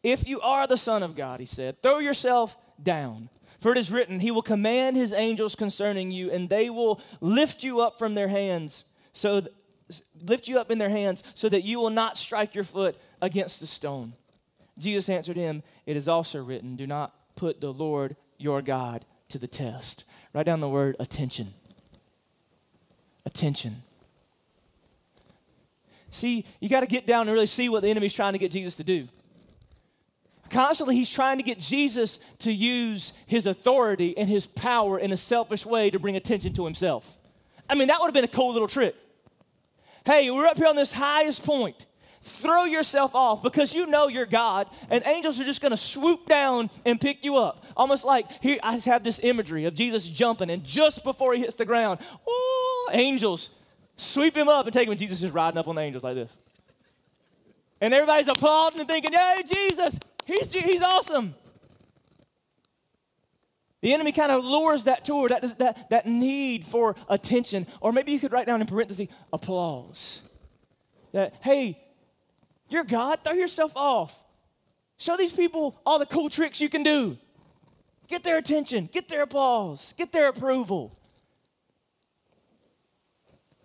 If 0.02 0.28
you 0.28 0.40
are 0.40 0.66
the 0.66 0.76
Son 0.76 1.02
of 1.02 1.16
God, 1.16 1.40
he 1.40 1.46
said, 1.46 1.82
throw 1.82 1.98
yourself 1.98 2.56
down. 2.80 3.28
For 3.58 3.72
it 3.72 3.78
is 3.78 3.90
written, 3.90 4.20
He 4.20 4.30
will 4.30 4.42
command 4.42 4.96
His 4.96 5.12
angels 5.12 5.54
concerning 5.54 6.10
you, 6.10 6.30
and 6.30 6.48
they 6.48 6.68
will 6.70 7.00
lift 7.20 7.64
you 7.64 7.80
up 7.80 7.98
from 7.98 8.14
their 8.14 8.28
hands, 8.28 8.84
so 9.12 9.42
lift 10.22 10.48
you 10.48 10.58
up 10.58 10.70
in 10.70 10.78
their 10.78 10.88
hands, 10.88 11.22
so 11.34 11.48
that 11.48 11.62
you 11.62 11.78
will 11.80 11.90
not 11.90 12.18
strike 12.18 12.54
your 12.54 12.64
foot 12.64 12.96
against 13.20 13.60
the 13.60 13.66
stone. 13.66 14.12
Jesus 14.78 15.08
answered 15.08 15.36
him, 15.36 15.62
It 15.86 15.96
is 15.96 16.08
also 16.08 16.42
written, 16.42 16.76
Do 16.76 16.86
not 16.86 17.14
put 17.34 17.60
the 17.60 17.72
Lord 17.72 18.16
your 18.38 18.62
God 18.62 19.04
to 19.28 19.38
the 19.38 19.46
test. 19.46 20.04
Write 20.32 20.46
down 20.46 20.60
the 20.60 20.68
word 20.68 20.96
attention. 20.98 21.54
Attention. 23.24 23.82
See, 26.10 26.44
you 26.60 26.68
got 26.68 26.80
to 26.80 26.86
get 26.86 27.06
down 27.06 27.28
and 27.28 27.34
really 27.34 27.46
see 27.46 27.68
what 27.68 27.82
the 27.82 27.88
enemy's 27.88 28.14
trying 28.14 28.32
to 28.32 28.38
get 28.38 28.50
Jesus 28.50 28.76
to 28.76 28.84
do. 28.84 29.08
Constantly, 30.50 30.94
he's 30.94 31.12
trying 31.12 31.38
to 31.38 31.42
get 31.42 31.58
Jesus 31.58 32.18
to 32.38 32.52
use 32.52 33.12
his 33.26 33.46
authority 33.46 34.16
and 34.16 34.28
his 34.28 34.46
power 34.46 34.98
in 34.98 35.12
a 35.12 35.16
selfish 35.16 35.66
way 35.66 35.90
to 35.90 35.98
bring 35.98 36.16
attention 36.16 36.52
to 36.54 36.64
himself. 36.64 37.18
I 37.68 37.74
mean, 37.74 37.88
that 37.88 37.98
would 38.00 38.06
have 38.06 38.14
been 38.14 38.24
a 38.24 38.28
cool 38.28 38.52
little 38.52 38.68
trick. 38.68 38.94
Hey, 40.06 40.30
we're 40.30 40.46
up 40.46 40.56
here 40.56 40.68
on 40.68 40.76
this 40.76 40.92
highest 40.92 41.44
point. 41.44 41.84
Throw 42.22 42.64
yourself 42.64 43.16
off 43.16 43.42
because 43.42 43.74
you 43.74 43.86
know 43.86 44.06
you're 44.06 44.24
God, 44.24 44.68
and 44.88 45.04
angels 45.04 45.40
are 45.40 45.44
just 45.44 45.60
going 45.60 45.72
to 45.72 45.76
swoop 45.76 46.26
down 46.26 46.70
and 46.84 47.00
pick 47.00 47.24
you 47.24 47.36
up. 47.36 47.64
Almost 47.76 48.04
like 48.04 48.40
here, 48.40 48.58
I 48.62 48.76
have 48.76 49.02
this 49.02 49.18
imagery 49.18 49.64
of 49.64 49.74
Jesus 49.74 50.08
jumping, 50.08 50.48
and 50.48 50.62
just 50.62 51.02
before 51.02 51.34
he 51.34 51.40
hits 51.40 51.54
the 51.54 51.64
ground, 51.64 51.98
angels 52.92 53.50
sweep 53.96 54.36
him 54.36 54.48
up 54.48 54.66
and 54.66 54.72
take 54.72 54.86
him, 54.86 54.92
and 54.92 55.00
Jesus 55.00 55.24
is 55.24 55.32
riding 55.32 55.58
up 55.58 55.66
on 55.66 55.74
the 55.74 55.82
angels 55.82 56.04
like 56.04 56.14
this. 56.14 56.36
And 57.80 57.92
everybody's 57.92 58.28
applauding 58.28 58.78
and 58.78 58.88
thinking, 58.88 59.12
Yay, 59.12 59.42
Jesus, 59.52 59.98
he's, 60.24 60.52
he's 60.52 60.82
awesome. 60.82 61.34
The 63.82 63.92
enemy 63.92 64.12
kind 64.12 64.32
of 64.32 64.44
lures 64.44 64.84
that 64.84 65.04
toward 65.04 65.30
that, 65.30 65.58
that, 65.58 65.90
that 65.90 66.06
need 66.06 66.64
for 66.64 66.96
attention. 67.08 67.66
Or 67.80 67.92
maybe 67.92 68.12
you 68.12 68.18
could 68.18 68.32
write 68.32 68.46
down 68.46 68.60
in 68.60 68.66
parentheses 68.66 69.08
applause. 69.32 70.22
That, 71.12 71.34
hey, 71.42 71.78
you're 72.68 72.84
God, 72.84 73.20
throw 73.22 73.34
yourself 73.34 73.76
off. 73.76 74.22
Show 74.98 75.16
these 75.16 75.32
people 75.32 75.80
all 75.84 75.98
the 75.98 76.06
cool 76.06 76.28
tricks 76.28 76.60
you 76.60 76.68
can 76.68 76.82
do. 76.82 77.18
Get 78.08 78.22
their 78.22 78.38
attention, 78.38 78.88
get 78.92 79.08
their 79.08 79.22
applause, 79.22 79.92
get 79.96 80.12
their 80.12 80.28
approval. 80.28 80.98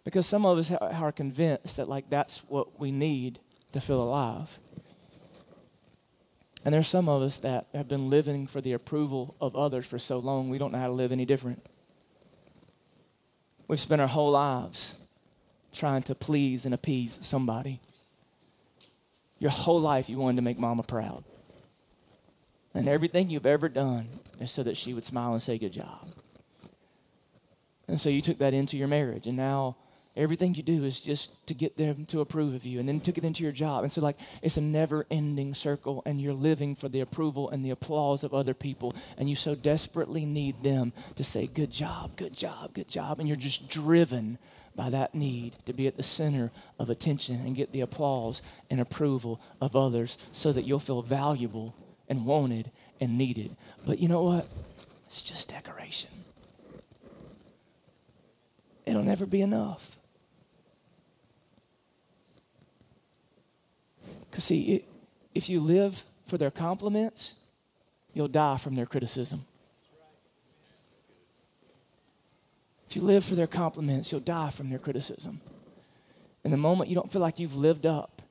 Because 0.04 0.26
some 0.26 0.46
of 0.46 0.58
us 0.58 0.72
are 0.72 1.12
convinced 1.12 1.78
that, 1.78 1.88
like, 1.88 2.10
that's 2.10 2.40
what 2.50 2.80
we 2.80 2.92
need 2.92 3.40
to 3.72 3.80
feel 3.80 4.02
alive. 4.02 4.60
And 6.64 6.74
there's 6.74 6.88
some 6.88 7.10
of 7.10 7.22
us 7.22 7.38
that 7.38 7.68
have 7.74 7.88
been 7.88 8.10
living 8.10 8.46
for 8.46 8.62
the 8.62 8.74
approval 8.74 9.36
of 9.42 9.56
others 9.56 9.86
for 9.86 9.98
so 9.98 10.20
long, 10.20 10.50
we 10.50 10.58
don't 10.58 10.72
know 10.72 10.80
how 10.80 10.88
to 10.88 10.94
live 10.94 11.12
any 11.12 11.26
different. 11.26 11.66
We've 13.68 13.80
spent 13.80 14.02
our 14.02 14.08
whole 14.08 14.32
lives 14.32 14.96
trying 15.74 16.04
to 16.04 16.16
please 16.16 16.66
and 16.66 16.74
appease 16.74 17.18
somebody. 17.22 17.80
Your 19.40 19.52
whole 19.52 19.80
life, 19.80 20.10
you 20.10 20.18
wanted 20.18 20.36
to 20.36 20.42
make 20.44 20.60
mama 20.60 20.84
proud. 20.84 21.24
And 22.74 22.88
everything 22.88 23.30
you've 23.30 23.46
ever 23.46 23.70
done 23.70 24.08
is 24.40 24.52
so 24.52 24.64
that 24.64 24.78
she 24.78 24.94
would 24.94 25.04
smile 25.04 25.34
and 25.34 25.42
say, 25.42 25.58
Good 25.58 25.74
job. 25.74 26.08
And 27.88 28.00
so 28.00 28.10
you 28.10 28.22
took 28.22 28.38
that 28.38 28.54
into 28.54 28.78
your 28.78 28.88
marriage, 28.88 29.28
and 29.28 29.36
now 29.36 29.76
Everything 30.16 30.54
you 30.54 30.64
do 30.64 30.84
is 30.84 31.00
just 31.00 31.46
to 31.48 31.54
get 31.54 31.78
them 31.78 32.06
to 32.08 32.20
approve 32.20 32.54
of 32.54 32.66
you 32.66 32.80
and 32.80 32.90
then 32.90 33.00
took 33.00 33.18
it 33.18 33.24
into 33.24 33.44
your 33.44 33.54
job. 33.54 33.84
And 33.84 33.92
so, 33.92 34.02
like, 34.02 34.18
it's 34.42 34.58
a 34.58 34.62
never 34.62 35.06
ending 35.10 35.54
circle, 35.54 36.04
and 36.06 36.20
you're 36.20 36.34
living 36.34 36.76
for 36.76 36.90
the 36.90 37.00
approval 37.00 37.50
and 37.50 37.64
the 37.64 37.70
applause 37.70 38.24
of 38.24 38.34
other 38.34 38.54
people. 38.54 38.94
And 39.18 39.30
you 39.30 39.38
so 39.38 39.56
desperately 39.56 40.26
need 40.26 40.64
them 40.64 40.92
to 41.16 41.24
say, 41.24 41.48
Good 41.48 41.72
job, 41.72 42.18
good 42.18 42.34
job, 42.34 42.74
good 42.74 42.90
job. 42.90 43.20
And 43.20 43.28
you're 43.28 43.38
just 43.38 43.70
driven 43.70 44.38
by 44.76 44.90
that 44.90 45.16
need 45.16 45.56
to 45.66 45.74
be 45.74 45.88
at 45.88 45.98
the 45.98 46.04
center 46.04 46.52
of 46.78 46.90
attention 46.90 47.36
and 47.36 47.56
get 47.56 47.72
the 47.72 47.82
applause 47.82 48.42
and 48.70 48.80
approval 48.80 49.42
of 49.60 49.76
others 49.76 50.18
so 50.32 50.52
that 50.52 50.64
you'll 50.64 50.80
feel 50.80 51.02
valuable 51.02 51.76
and 52.10 52.26
wanted 52.26 52.72
and 53.00 53.18
needed. 53.18 53.56
But 53.86 54.00
you 54.00 54.08
know 54.08 54.24
what? 54.24 54.48
It's 55.08 55.24
just 55.24 55.50
decoration. 55.50 56.10
It'll 58.86 59.04
never 59.04 59.26
be 59.26 59.42
enough. 59.42 59.98
Because, 64.42 64.48
see, 64.48 64.74
it, 64.74 64.86
if 65.36 65.50
you 65.50 65.60
live 65.60 66.04
for 66.26 66.40
their 66.40 66.50
compliments, 66.50 67.36
you'll 68.12 68.28
die 68.28 68.58
from 68.58 68.74
their 68.74 68.88
criticism. 68.88 69.46
If 72.90 72.96
you 72.96 73.04
live 73.04 73.24
for 73.24 73.36
their 73.36 73.46
compliments, 73.46 74.12
you'll 74.12 74.22
die 74.22 74.50
from 74.50 74.72
their 74.72 74.80
criticism. 74.80 75.42
In 76.44 76.50
the 76.50 76.58
moment 76.58 76.90
you 76.90 76.96
don't 76.96 77.12
feel 77.12 77.22
like 77.22 77.38
you've 77.38 77.56
lived 77.56 77.86
up, 77.86 78.24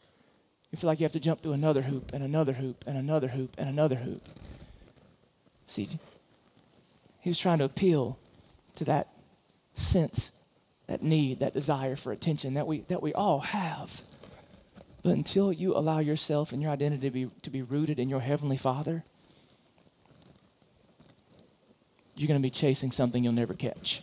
you 0.72 0.78
feel 0.78 0.88
like 0.88 0.98
you 0.98 1.04
have 1.04 1.12
to 1.12 1.20
jump 1.20 1.42
through 1.42 1.52
another 1.52 1.82
hoop 1.82 2.12
and 2.12 2.24
another 2.24 2.54
hoop 2.54 2.82
and 2.88 2.98
another 2.98 3.28
hoop 3.28 3.54
and 3.56 3.68
another 3.68 3.96
hoop. 3.96 4.28
See, 5.66 5.88
he 7.20 7.30
was 7.30 7.38
trying 7.38 7.58
to 7.58 7.64
appeal 7.64 8.18
to 8.74 8.84
that 8.86 9.06
sense, 9.74 10.32
that 10.88 11.04
need, 11.04 11.38
that 11.38 11.54
desire 11.54 11.94
for 11.94 12.10
attention 12.10 12.54
that 12.54 12.66
we, 12.66 12.80
that 12.88 13.00
we 13.00 13.14
all 13.14 13.38
have. 13.38 14.02
But 15.02 15.12
until 15.12 15.52
you 15.52 15.74
allow 15.76 15.98
yourself 15.98 16.52
and 16.52 16.60
your 16.60 16.70
identity 16.70 17.08
to 17.08 17.10
be, 17.10 17.30
to 17.42 17.50
be 17.50 17.62
rooted 17.62 17.98
in 17.98 18.08
your 18.08 18.20
Heavenly 18.20 18.56
Father, 18.56 19.04
you're 22.16 22.28
going 22.28 22.40
to 22.40 22.46
be 22.46 22.50
chasing 22.50 22.92
something 22.92 23.24
you'll 23.24 23.32
never 23.32 23.54
catch. 23.54 24.02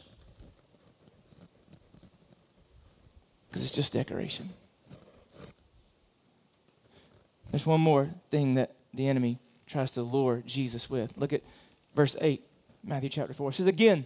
Because 3.48 3.64
it's 3.64 3.72
just 3.72 3.94
decoration. 3.94 4.50
There's 7.52 7.66
one 7.66 7.82
more 7.82 8.10
thing 8.32 8.56
that 8.56 8.74
the 8.94 9.08
enemy 9.08 9.40
tries 9.68 9.94
to 9.94 10.02
lure 10.02 10.44
Jesus 10.46 10.90
with. 10.90 11.16
Look 11.16 11.32
at 11.32 11.44
verse 11.96 12.16
8, 12.20 12.42
Matthew 12.84 13.10
chapter 13.10 13.34
4. 13.34 13.50
It 13.50 13.54
says, 13.54 13.68
Again, 13.68 14.06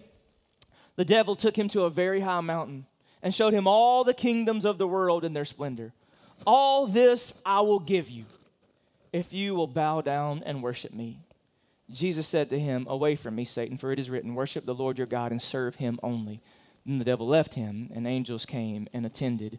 the 0.96 1.04
devil 1.04 1.34
took 1.34 1.56
him 1.56 1.68
to 1.68 1.82
a 1.82 1.90
very 1.90 2.20
high 2.20 2.40
mountain 2.40 2.86
and 3.22 3.34
showed 3.34 3.52
him 3.52 3.66
all 3.66 4.04
the 4.04 4.14
kingdoms 4.14 4.64
of 4.64 4.78
the 4.78 4.86
world 4.86 5.24
in 5.24 5.32
their 5.32 5.44
splendor. 5.44 5.92
All 6.46 6.86
this 6.86 7.34
I 7.44 7.60
will 7.60 7.80
give 7.80 8.10
you 8.10 8.24
if 9.12 9.32
you 9.32 9.54
will 9.54 9.66
bow 9.66 10.00
down 10.00 10.42
and 10.44 10.62
worship 10.62 10.92
me. 10.92 11.20
Jesus 11.90 12.26
said 12.26 12.50
to 12.50 12.58
him, 12.58 12.86
Away 12.88 13.16
from 13.16 13.34
me, 13.34 13.44
Satan, 13.44 13.76
for 13.76 13.92
it 13.92 13.98
is 13.98 14.10
written, 14.10 14.34
Worship 14.34 14.64
the 14.64 14.74
Lord 14.74 14.98
your 14.98 15.06
God 15.06 15.30
and 15.30 15.42
serve 15.42 15.76
him 15.76 15.98
only. 16.02 16.40
Then 16.86 16.98
the 16.98 17.04
devil 17.04 17.26
left 17.26 17.54
him, 17.54 17.90
and 17.94 18.06
angels 18.06 18.46
came 18.46 18.88
and 18.92 19.04
attended 19.04 19.58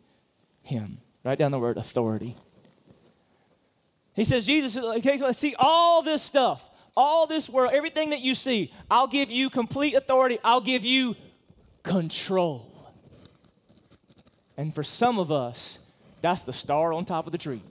him. 0.62 1.00
Write 1.24 1.38
down 1.38 1.52
the 1.52 1.60
word 1.60 1.78
authority. 1.78 2.36
He 4.14 4.26
says, 4.26 4.46
Jesus, 4.46 4.78
see 5.38 5.56
all 5.58 6.02
this 6.02 6.22
stuff, 6.22 6.70
all 6.96 7.26
this 7.28 7.50
world, 7.50 7.74
everything 7.74 8.12
that 8.12 8.22
you 8.22 8.36
see, 8.36 8.72
I'll 8.90 9.08
give 9.08 9.32
you 9.32 9.50
complete 9.50 9.96
authority. 9.96 10.40
I'll 10.44 10.62
give 10.62 10.86
you 10.86 11.16
control. 11.82 12.70
And 14.56 14.74
for 14.74 14.84
some 14.84 15.18
of 15.18 15.32
us, 15.32 15.80
that's 16.24 16.44
the 16.44 16.54
star 16.54 16.94
on 16.94 17.04
top 17.04 17.28
of 17.28 17.34
the 17.34 17.38
tree. 17.38 17.62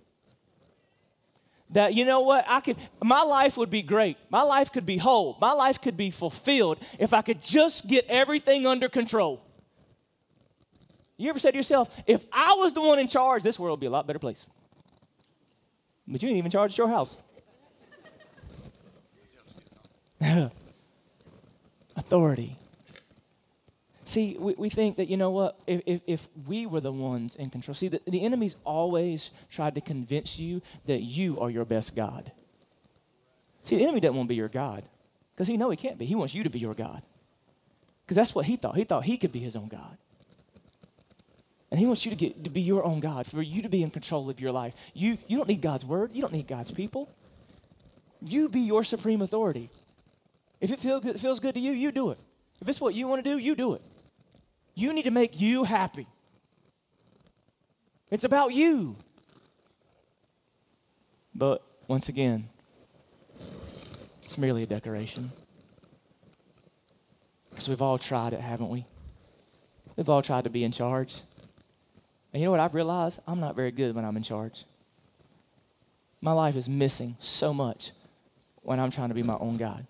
that 1.71 1.95
you 1.95 2.05
know 2.05 2.21
what? 2.21 2.45
I 2.47 2.61
could 2.61 2.77
my 3.03 3.23
life 3.23 3.57
would 3.57 3.71
be 3.71 3.81
great. 3.81 4.19
My 4.29 4.43
life 4.43 4.71
could 4.71 4.85
be 4.85 4.99
whole. 4.99 5.39
My 5.41 5.53
life 5.53 5.81
could 5.81 5.97
be 5.97 6.11
fulfilled 6.11 6.79
if 7.01 7.15
i 7.15 7.23
could 7.23 7.43
just 7.43 7.89
get 7.89 8.05
everything 8.09 8.67
under 8.67 8.91
control. 8.91 9.43
You 11.17 11.31
ever 11.31 11.39
said 11.39 11.53
to 11.53 11.57
yourself 11.57 11.89
if 12.07 12.27
i 12.31 12.55
was 12.59 12.75
the 12.75 12.83
one 12.83 12.99
in 12.99 13.09
charge 13.09 13.43
this 13.43 13.59
world 13.59 13.79
would 13.79 13.81
be 13.81 13.87
a 13.87 13.91
lot 13.91 14.07
better 14.07 14.19
place. 14.19 14.47
But 16.07 16.23
you 16.23 16.29
ain't 16.29 16.39
even 16.39 16.51
charged 16.51 16.77
your 16.77 16.89
house. 16.89 17.17
Authority 21.97 22.59
See, 24.13 24.37
we, 24.39 24.55
we 24.59 24.69
think 24.69 24.97
that, 24.97 25.09
you 25.09 25.17
know 25.17 25.31
what, 25.31 25.59
if, 25.67 25.81
if, 25.87 26.01
if 26.07 26.29
we 26.47 26.67
were 26.67 26.81
the 26.81 26.93
ones 26.93 27.35
in 27.35 27.49
control. 27.49 27.75
See, 27.75 27.89
the, 27.89 28.03
the 28.07 28.27
enemy's 28.27 28.57
always 28.63 29.31
tried 29.51 29.75
to 29.77 29.81
convince 29.81 30.39
you 30.39 30.61
that 30.85 31.01
you 31.01 31.41
are 31.41 31.49
your 31.49 31.65
best 31.65 31.97
God. 31.97 32.31
See, 33.65 33.77
the 33.77 33.85
enemy 33.85 34.01
doesn't 34.01 34.15
want 34.15 34.27
to 34.27 34.29
be 34.29 34.35
your 34.35 34.51
God 34.51 34.85
because 35.35 35.49
he 35.49 35.57
know 35.57 35.71
he 35.71 35.79
can't 35.79 35.97
be. 35.97 36.05
He 36.05 36.15
wants 36.15 36.35
you 36.35 36.45
to 36.45 36.51
be 36.51 36.59
your 36.59 36.75
God 36.75 37.01
because 38.05 38.17
that's 38.17 38.35
what 38.35 38.45
he 38.45 38.57
thought. 38.57 38.77
He 38.77 38.85
thought 38.85 39.07
he 39.07 39.17
could 39.17 39.33
be 39.33 39.39
his 39.39 39.57
own 39.57 39.69
God. 39.69 39.97
And 41.71 41.81
he 41.81 41.87
wants 41.87 42.05
you 42.05 42.11
to, 42.11 42.17
get, 42.19 42.45
to 42.45 42.51
be 42.51 42.61
your 42.61 42.85
own 42.85 43.01
God, 43.01 43.25
for 43.25 43.41
you 43.41 43.63
to 43.63 43.71
be 43.71 43.83
in 43.83 43.91
control 43.91 44.29
of 44.29 44.43
your 44.43 44.53
life. 44.53 44.75
You, 44.93 45.17
you 45.27 45.39
don't 45.39 45.49
need 45.49 45.63
God's 45.63 45.87
word. 45.87 46.11
You 46.13 46.21
don't 46.21 46.35
need 46.35 46.47
God's 46.47 46.71
people. 46.71 47.09
You 48.21 48.51
be 48.51 48.61
your 48.61 48.85
supreme 48.85 49.23
authority. 49.23 49.71
If 50.61 50.71
it 50.71 50.81
feel 50.81 51.01
good, 51.01 51.19
feels 51.19 51.41
good 51.41 51.55
to 51.55 51.61
you, 51.63 51.73
you 51.73 51.93
do 51.93 52.11
it. 52.11 52.19
If 52.61 52.69
it's 52.69 52.79
what 52.79 52.95
you 52.95 53.09
want 53.09 53.25
to 53.25 53.31
do, 53.31 53.39
you 53.39 53.57
do 53.57 53.73
it. 53.73 53.83
You 54.75 54.93
need 54.93 55.05
to 55.05 55.11
make 55.11 55.41
you 55.41 55.65
happy. 55.65 56.07
It's 58.11 58.25
about 58.25 58.53
you. 58.53 58.97
But 61.35 61.63
once 61.89 62.09
again, 62.09 62.49
it's 64.25 64.37
merely 64.39 64.63
a 64.63 64.67
decoration. 64.67 65.33
Because 67.51 67.69
we've 67.69 67.83
all 67.83 67.99
tried 67.99 68.33
it, 68.33 68.41
haven't 68.41 68.69
we? 68.69 68.87
We've 69.97 70.09
all 70.09 70.23
tried 70.23 70.45
to 70.45 70.51
be 70.51 70.65
in 70.65 70.73
charge. 70.73 71.21
And 72.33 72.41
you 72.41 72.47
know 72.47 72.51
what 72.51 72.61
I've 72.61 72.75
realized? 72.75 73.21
I'm 73.27 73.41
not 73.41 73.57
very 73.57 73.71
good 73.71 73.95
when 73.95 74.05
I'm 74.05 74.17
in 74.17 74.23
charge. 74.23 74.65
My 76.21 76.33
life 76.33 76.57
is 76.57 76.69
missing 76.69 77.17
so 77.19 77.53
much 77.53 77.93
when 78.63 78.81
I'm 78.81 78.91
trying 78.91 79.09
to 79.09 79.15
be 79.15 79.23
my 79.23 79.37
own 79.37 79.57
God. 79.57 79.87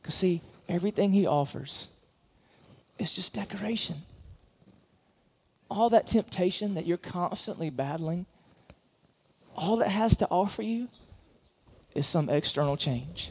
Because, 0.00 0.14
see, 0.14 0.40
everything 0.68 1.12
he 1.12 1.26
offers 1.26 1.90
is 2.98 3.14
just 3.14 3.34
decoration. 3.34 3.96
All 5.70 5.90
that 5.90 6.06
temptation 6.06 6.74
that 6.74 6.86
you're 6.86 6.96
constantly 6.96 7.70
battling, 7.70 8.26
all 9.54 9.76
that 9.78 9.88
has 9.88 10.16
to 10.18 10.28
offer 10.30 10.62
you 10.62 10.88
is 11.94 12.06
some 12.06 12.28
external 12.28 12.76
change. 12.76 13.30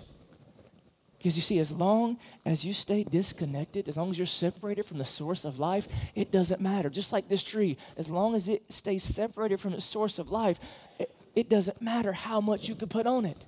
Because 1.17 1.36
you 1.36 1.41
see, 1.41 1.58
as 1.60 1.71
long 1.71 2.17
as 2.45 2.63
you 2.63 2.73
stay 2.73 3.04
disconnected, 3.04 3.89
as 3.89 3.97
long 3.97 4.12
as 4.12 4.19
you're 4.19 4.28
separated 4.28 4.86
from 4.86 5.00
the 5.00 5.06
source 5.06 5.45
of 5.45 5.60
life, 5.60 5.88
it 6.15 6.32
doesn't 6.32 6.62
matter. 6.62 6.89
Just 6.89 7.12
like 7.12 7.28
this 7.28 7.43
tree, 7.43 7.78
as 7.97 8.10
long 8.10 8.36
as 8.36 8.47
it 8.47 8.62
stays 8.71 9.04
separated 9.04 9.60
from 9.60 9.73
its 9.73 9.86
source 9.86 10.19
of 10.19 10.30
life, 10.30 10.60
it, 11.00 11.12
it 11.36 11.50
doesn't 11.50 11.82
matter 11.82 12.13
how 12.13 12.39
much 12.39 12.69
you 12.69 12.76
could 12.76 12.89
put 12.89 13.08
on 13.08 13.26
it. 13.26 13.45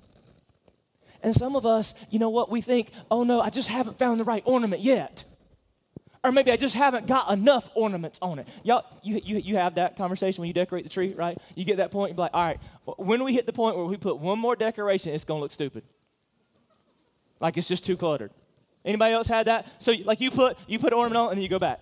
And 1.21 1.35
some 1.35 1.55
of 1.55 1.65
us, 1.65 1.93
you 2.09 2.19
know 2.19 2.29
what, 2.29 2.49
we 2.49 2.61
think, 2.61 2.91
oh 3.11 3.23
no, 3.23 3.41
I 3.41 3.49
just 3.49 3.69
haven't 3.69 3.99
found 3.99 4.19
the 4.19 4.23
right 4.23 4.43
ornament 4.45 4.81
yet. 4.81 5.25
Or 6.23 6.31
maybe 6.31 6.51
I 6.51 6.57
just 6.57 6.75
haven't 6.75 7.07
got 7.07 7.31
enough 7.31 7.69
ornaments 7.75 8.19
on 8.21 8.39
it. 8.39 8.47
Y'all, 8.63 8.85
you, 9.03 9.21
you, 9.23 9.37
you 9.37 9.55
have 9.55 9.75
that 9.75 9.95
conversation 9.95 10.41
when 10.41 10.47
you 10.47 10.53
decorate 10.53 10.83
the 10.83 10.89
tree, 10.89 11.13
right? 11.13 11.37
You 11.55 11.63
get 11.63 11.77
that 11.77 11.91
point, 11.91 12.11
you're 12.11 12.17
like, 12.17 12.33
all 12.33 12.43
right, 12.43 12.59
when 12.97 13.23
we 13.23 13.33
hit 13.33 13.45
the 13.45 13.53
point 13.53 13.77
where 13.77 13.85
we 13.85 13.95
put 13.95 14.19
one 14.19 14.37
more 14.37 14.55
decoration, 14.55 15.13
it's 15.13 15.23
gonna 15.23 15.39
look 15.39 15.51
stupid. 15.51 15.83
Like 17.39 17.57
it's 17.57 17.69
just 17.69 17.85
too 17.85 17.95
cluttered. 17.95 18.31
Anybody 18.83 19.13
else 19.13 19.27
had 19.27 19.47
that? 19.47 19.67
So 19.79 19.93
like 20.03 20.19
you 20.19 20.31
put 20.31 20.57
you 20.67 20.79
put 20.79 20.93
ornament 20.93 21.17
on 21.17 21.29
and 21.29 21.37
then 21.37 21.43
you 21.43 21.49
go 21.49 21.59
back. 21.59 21.79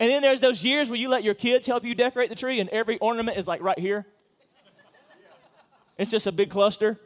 And 0.00 0.10
then 0.10 0.20
there's 0.20 0.40
those 0.40 0.64
years 0.64 0.88
where 0.88 0.98
you 0.98 1.08
let 1.08 1.22
your 1.22 1.34
kids 1.34 1.66
help 1.66 1.84
you 1.84 1.94
decorate 1.94 2.28
the 2.28 2.34
tree 2.34 2.60
and 2.60 2.68
every 2.70 2.98
ornament 2.98 3.38
is 3.38 3.46
like 3.46 3.62
right 3.62 3.78
here. 3.78 4.04
It's 5.98 6.10
just 6.10 6.26
a 6.26 6.32
big 6.32 6.50
cluster. 6.50 6.98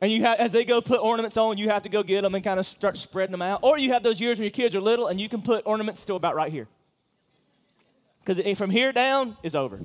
And 0.00 0.10
you 0.10 0.22
have, 0.22 0.38
as 0.38 0.52
they 0.52 0.64
go 0.64 0.80
put 0.80 1.00
ornaments 1.00 1.36
on, 1.36 1.58
you 1.58 1.68
have 1.68 1.82
to 1.82 1.88
go 1.88 2.02
get 2.02 2.22
them 2.22 2.34
and 2.34 2.42
kind 2.42 2.58
of 2.58 2.64
start 2.64 2.96
spreading 2.96 3.32
them 3.32 3.42
out. 3.42 3.60
Or 3.62 3.78
you 3.78 3.92
have 3.92 4.02
those 4.02 4.20
years 4.20 4.38
when 4.38 4.44
your 4.44 4.50
kids 4.50 4.74
are 4.74 4.80
little 4.80 5.08
and 5.08 5.20
you 5.20 5.28
can 5.28 5.42
put 5.42 5.66
ornaments 5.66 6.00
still 6.00 6.16
about 6.16 6.34
right 6.34 6.50
here. 6.50 6.68
Because 8.24 8.58
from 8.58 8.70
here 8.70 8.92
down 8.92 9.36
is 9.42 9.54
over. 9.54 9.80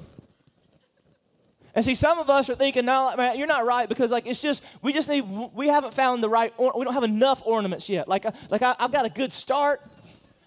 And 1.73 1.83
see, 1.83 1.93
some 1.93 2.19
of 2.19 2.29
us 2.29 2.49
are 2.49 2.55
thinking, 2.55 2.85
no, 2.85 3.13
man, 3.17 3.37
you're 3.37 3.47
not 3.47 3.65
right 3.65 3.89
because 3.89 4.09
like 4.09 4.25
it's 4.25 4.41
just 4.41 4.63
we 4.81 4.93
just 4.93 5.09
need 5.09 5.25
we 5.53 5.67
haven't 5.67 5.93
found 5.93 6.23
the 6.23 6.29
right. 6.29 6.53
we 6.57 6.85
don't 6.85 6.93
have 6.93 7.03
enough 7.03 7.41
ornaments 7.45 7.89
yet. 7.89 8.07
Like 8.07 8.25
uh, 8.25 8.31
like 8.49 8.61
I, 8.61 8.75
I've 8.79 8.93
got 8.93 9.05
a 9.05 9.09
good 9.09 9.33
start, 9.33 9.81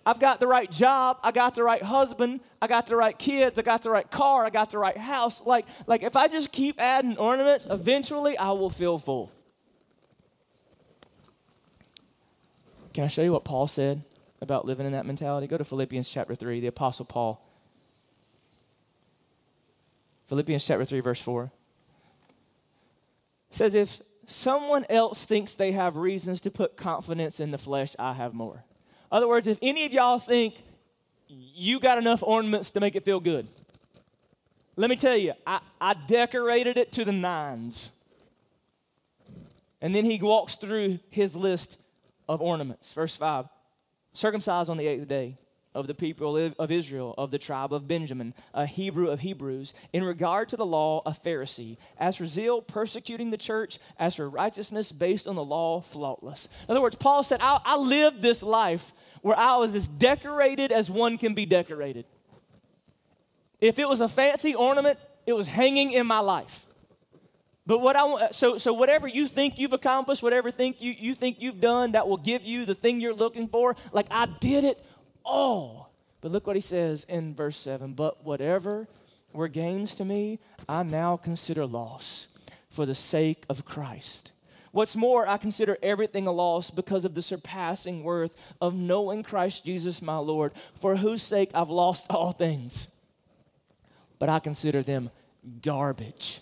I've 0.09 0.19
got 0.19 0.41
the 0.41 0.47
right 0.47 0.71
job, 0.71 1.19
I 1.23 1.33
got 1.33 1.55
the 1.55 1.63
right 1.63 1.83
husband, 1.83 2.41
I 2.63 2.67
got 2.67 2.87
the 2.87 2.97
right 2.97 3.19
kids, 3.19 3.59
I 3.59 3.63
got 3.63 3.83
the 3.83 3.91
right 3.91 4.11
car, 4.11 4.47
I 4.47 4.49
got 4.49 4.71
the 4.71 4.79
right 4.79 4.97
house. 4.97 5.45
Like, 5.45 5.67
like 5.87 6.03
if 6.03 6.17
I 6.17 6.29
just 6.29 6.51
keep 6.51 6.81
adding 6.81 7.19
ornaments, 7.19 7.67
eventually 7.69 8.39
I 8.39 8.53
will 8.53 8.71
feel 8.71 8.99
full. 8.99 9.31
Can 12.95 13.05
I 13.05 13.09
show 13.09 13.21
you 13.21 13.33
what 13.33 13.45
Paul 13.45 13.69
said 13.69 14.03
about 14.41 14.65
living 14.65 14.87
in 14.87 14.93
that 14.93 15.05
mentality? 15.05 15.47
Go 15.47 15.59
to 15.59 15.65
Philippians 15.65 16.09
chapter 16.09 16.35
3, 16.35 16.61
the 16.61 16.69
Apostle 16.69 17.05
Paul. 17.05 17.47
Philippians 20.29 20.67
chapter 20.67 20.87
3, 20.87 21.01
verse 21.01 21.21
4. 21.21 21.53
says, 23.51 23.75
If 23.75 24.01
someone 24.25 24.87
else 24.89 25.27
thinks 25.27 25.53
they 25.53 25.73
have 25.73 25.99
reasons 25.99 26.41
to 26.41 26.51
put 26.51 26.79
confidence 26.79 27.41
in 27.41 27.51
the 27.51 27.59
flesh, 27.59 27.95
I 27.99 28.15
have 28.15 28.33
more 28.33 28.65
other 29.11 29.29
words, 29.29 29.47
if 29.47 29.59
any 29.63 29.85
of 29.85 29.93
y'all 29.93 30.19
think 30.19 30.55
you 31.29 31.81
got 31.81 31.99
enough 31.99 32.23
ornaments 32.23 32.71
to 32.71 32.81
make 32.81 32.97
it 32.97 33.05
feel 33.05 33.21
good, 33.21 33.47
let 34.77 34.91
me 34.91 34.97
tell 34.97 35.17
you, 35.17 35.33
I, 35.47 35.61
I 35.81 35.95
decorated 36.07 36.77
it 36.77 36.93
to 36.93 37.05
the 37.05 37.13
nines. 37.13 37.93
And 39.81 39.95
then 39.95 40.05
he 40.05 40.19
walks 40.21 40.57
through 40.57 40.99
his 41.11 41.35
list 41.35 41.79
of 42.29 42.41
ornaments. 42.41 42.93
Verse 42.93 43.17
5 43.17 43.47
circumcised 44.13 44.69
on 44.69 44.77
the 44.77 44.87
eighth 44.87 45.07
day 45.07 45.37
of 45.79 45.87
the 45.87 45.95
people 45.95 46.37
of 46.59 46.73
Israel, 46.73 47.15
of 47.17 47.31
the 47.31 47.39
tribe 47.39 47.73
of 47.73 47.87
Benjamin, 47.87 48.35
a 48.53 48.67
Hebrew 48.67 49.11
of 49.11 49.21
Hebrews, 49.21 49.75
in 49.93 50.03
regard 50.03 50.49
to 50.49 50.57
the 50.57 50.67
law, 50.67 51.03
a 51.07 51.13
Pharisee, 51.13 51.77
as 51.99 52.17
for 52.17 52.27
zeal, 52.27 52.61
persecuting 52.61 53.31
the 53.31 53.37
church, 53.37 53.79
as 53.97 54.17
for 54.17 54.29
righteousness 54.29 54.91
based 54.91 55.29
on 55.29 55.37
the 55.37 55.45
law, 55.45 55.81
faultless. 55.81 56.49
In 56.69 56.73
other 56.73 56.83
words, 56.83 56.97
Paul 56.97 57.23
said, 57.23 57.39
I, 57.41 57.61
I 57.65 57.77
lived 57.77 58.23
this 58.23 58.43
life 58.43 58.93
where 59.23 59.39
I 59.39 59.57
was 59.57 59.77
as 59.77 59.87
decorated 59.87 60.73
as 60.73 60.91
one 60.91 61.17
can 61.17 61.35
be 61.35 61.47
decorated. 61.47 62.07
If 63.61 63.79
it 63.79 63.89
was 63.89 64.01
a 64.01 64.09
fancy 64.09 64.57
ornament, 64.57 64.99
it 65.27 65.33
was 65.33 65.47
hanging 65.47 65.93
in 65.93 66.09
my 66.09 66.19
life. 66.19 66.67
But 67.69 67.83
what 67.83 67.97
I 67.97 68.05
want, 68.05 68.35
so, 68.35 68.57
so 68.57 68.73
whatever 68.73 69.07
you 69.07 69.29
think 69.29 69.59
you've 69.59 69.75
accomplished, 69.75 70.23
whatever 70.23 70.51
think 70.51 70.81
you, 70.81 70.95
you 70.99 71.15
think 71.15 71.43
you've 71.43 71.61
done 71.61 71.93
that 71.93 72.09
will 72.09 72.17
give 72.17 72.45
you 72.45 72.65
the 72.65 72.75
thing 72.75 72.99
you're 72.99 73.13
looking 73.13 73.47
for, 73.47 73.77
like 73.93 74.07
I 74.11 74.27
did 74.41 74.65
it 74.65 74.83
all. 75.29 75.93
But 76.21 76.33
look 76.33 76.47
what 76.47 76.57
he 76.57 76.63
says 76.63 77.05
in 77.09 77.35
verse 77.35 77.57
7 77.57 77.93
But 77.93 78.25
whatever 78.25 78.89
were 79.33 79.49
gains 79.49 79.95
to 79.97 80.05
me, 80.05 80.41
I 80.69 80.83
now 80.83 81.17
consider 81.17 81.67
loss 81.67 82.29
for 82.71 82.87
the 82.87 82.95
sake 82.95 83.45
of 83.49 83.65
Christ. 83.65 84.33
What's 84.73 84.97
more, 84.97 85.27
I 85.27 85.39
consider 85.39 85.79
everything 85.83 86.27
a 86.27 86.33
loss 86.33 86.71
because 86.71 87.05
of 87.05 87.15
the 87.15 87.23
surpassing 87.23 88.05
worth 88.05 88.41
of 88.61 88.75
knowing 88.75 89.23
Christ 89.23 89.65
Jesus 89.65 90.03
my 90.03 90.19
Lord, 90.19 90.53
for 90.81 90.97
whose 90.97 91.23
sake 91.23 91.51
I've 91.55 91.71
lost 91.71 92.07
all 92.11 92.33
things. 92.33 92.95
But 94.19 94.29
I 94.29 94.41
consider 94.41 94.83
them 94.83 95.11
garbage, 95.63 96.41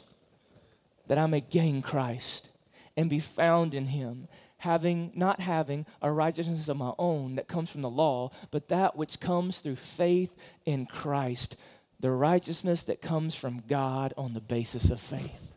that 1.07 1.18
I 1.18 1.27
may 1.27 1.40
gain 1.40 1.83
Christ 1.83 2.51
and 2.96 3.09
be 3.09 3.20
found 3.20 3.75
in 3.75 3.87
him 3.87 4.27
having 4.66 5.12
not 5.14 5.40
having 5.40 5.87
a 6.02 6.11
righteousness 6.11 6.68
of 6.68 6.76
my 6.76 6.92
own 6.98 7.37
that 7.37 7.48
comes 7.48 7.70
from 7.70 7.83
the 7.83 7.90
law, 7.90 8.31
but 8.50 8.68
that 8.68 8.96
which 8.96 9.20
comes 9.20 9.61
through 9.61 9.76
faith 9.76 10.35
in 10.64 10.87
Christ, 10.87 11.57
the 12.00 12.11
righteousness 12.11 12.83
that 12.83 13.00
comes 13.00 13.35
from 13.35 13.62
God 13.68 14.12
on 14.18 14.35
the 14.35 14.40
basis 14.40 14.90
of 14.90 15.00
faith. 15.00 15.55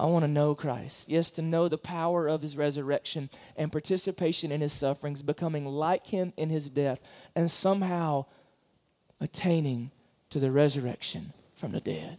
I 0.00 0.06
want 0.06 0.24
to 0.24 0.28
know 0.28 0.54
Christ. 0.54 1.08
Yes, 1.08 1.30
to 1.32 1.42
know 1.42 1.68
the 1.68 1.76
power 1.76 2.28
of 2.28 2.40
his 2.40 2.56
resurrection 2.56 3.30
and 3.56 3.72
participation 3.72 4.52
in 4.52 4.60
his 4.60 4.72
sufferings, 4.72 5.22
becoming 5.22 5.66
like 5.66 6.06
him 6.06 6.32
in 6.36 6.50
his 6.50 6.70
death, 6.70 7.00
and 7.34 7.50
somehow 7.50 8.24
attaining 9.20 9.90
to 10.30 10.38
the 10.38 10.50
resurrection 10.50 11.32
from 11.56 11.72
the 11.72 11.80
dead. 11.80 12.18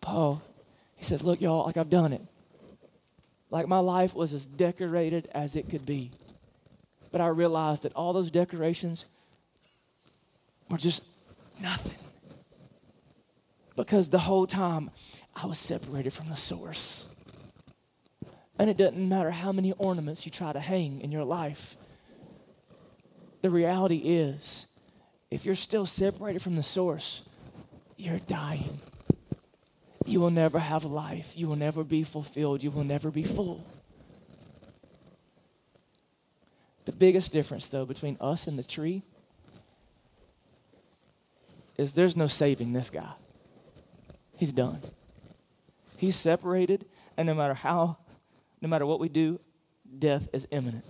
Paul, 0.00 0.42
he 0.96 1.04
says, 1.04 1.22
Look, 1.22 1.40
y'all, 1.40 1.66
like 1.66 1.76
I've 1.76 1.90
done 1.90 2.12
it. 2.12 2.22
Like 3.50 3.66
my 3.66 3.78
life 3.78 4.14
was 4.14 4.32
as 4.32 4.46
decorated 4.46 5.28
as 5.34 5.56
it 5.56 5.68
could 5.68 5.84
be. 5.84 6.12
But 7.10 7.20
I 7.20 7.26
realized 7.28 7.82
that 7.82 7.92
all 7.94 8.12
those 8.12 8.30
decorations 8.30 9.06
were 10.68 10.78
just 10.78 11.04
nothing. 11.60 11.98
Because 13.76 14.08
the 14.08 14.18
whole 14.18 14.46
time 14.46 14.90
I 15.34 15.46
was 15.46 15.58
separated 15.58 16.12
from 16.12 16.28
the 16.28 16.36
source. 16.36 17.08
And 18.58 18.70
it 18.70 18.76
doesn't 18.76 19.08
matter 19.08 19.30
how 19.30 19.52
many 19.52 19.72
ornaments 19.72 20.24
you 20.26 20.30
try 20.30 20.52
to 20.52 20.60
hang 20.60 21.00
in 21.00 21.10
your 21.10 21.24
life. 21.24 21.76
The 23.42 23.50
reality 23.50 23.96
is, 24.04 24.66
if 25.30 25.46
you're 25.46 25.54
still 25.54 25.86
separated 25.86 26.42
from 26.42 26.56
the 26.56 26.62
source, 26.62 27.22
you're 27.96 28.18
dying. 28.18 28.78
You 30.10 30.20
will 30.20 30.30
never 30.30 30.58
have 30.58 30.84
life. 30.84 31.34
You 31.36 31.46
will 31.46 31.54
never 31.54 31.84
be 31.84 32.02
fulfilled. 32.02 32.64
You 32.64 32.72
will 32.72 32.82
never 32.82 33.12
be 33.12 33.22
full. 33.22 33.64
The 36.84 36.90
biggest 36.90 37.32
difference, 37.32 37.68
though, 37.68 37.86
between 37.86 38.16
us 38.20 38.48
and 38.48 38.58
the 38.58 38.64
tree 38.64 39.02
is 41.76 41.94
there's 41.94 42.16
no 42.16 42.26
saving 42.26 42.72
this 42.72 42.90
guy. 42.90 43.12
He's 44.36 44.52
done. 44.52 44.80
He's 45.96 46.16
separated, 46.16 46.86
and 47.16 47.26
no 47.26 47.34
matter 47.34 47.54
how, 47.54 47.98
no 48.60 48.68
matter 48.68 48.86
what 48.86 48.98
we 48.98 49.08
do, 49.08 49.38
death 49.96 50.28
is 50.32 50.48
imminent. 50.50 50.84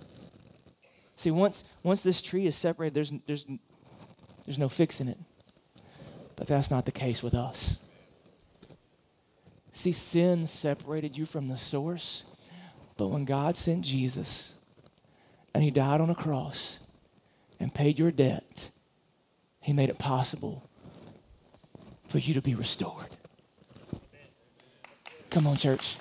See, 1.15 1.29
once 1.29 1.63
once 1.83 2.01
this 2.01 2.23
tree 2.23 2.47
is 2.47 2.55
separated, 2.55 2.95
there's 2.95 3.13
there's 3.27 3.45
there's 4.45 4.57
no 4.57 4.67
fixing 4.67 5.07
it. 5.07 5.19
But 6.35 6.47
that's 6.47 6.71
not 6.71 6.85
the 6.85 6.91
case 6.91 7.21
with 7.21 7.35
us. 7.35 7.81
See, 9.71 9.93
sin 9.93 10.47
separated 10.47 11.17
you 11.17 11.25
from 11.25 11.47
the 11.47 11.55
source, 11.55 12.25
but 12.97 13.07
when 13.07 13.25
God 13.25 13.55
sent 13.55 13.85
Jesus 13.85 14.55
and 15.53 15.63
he 15.63 15.71
died 15.71 16.01
on 16.01 16.09
a 16.09 16.15
cross 16.15 16.79
and 17.59 17.73
paid 17.73 17.97
your 17.97 18.11
debt, 18.11 18.69
he 19.61 19.71
made 19.71 19.89
it 19.89 19.97
possible 19.97 20.63
for 22.09 22.17
you 22.17 22.33
to 22.33 22.41
be 22.41 22.53
restored. 22.53 23.07
Come 25.29 25.47
on, 25.47 25.55
church. 25.55 25.95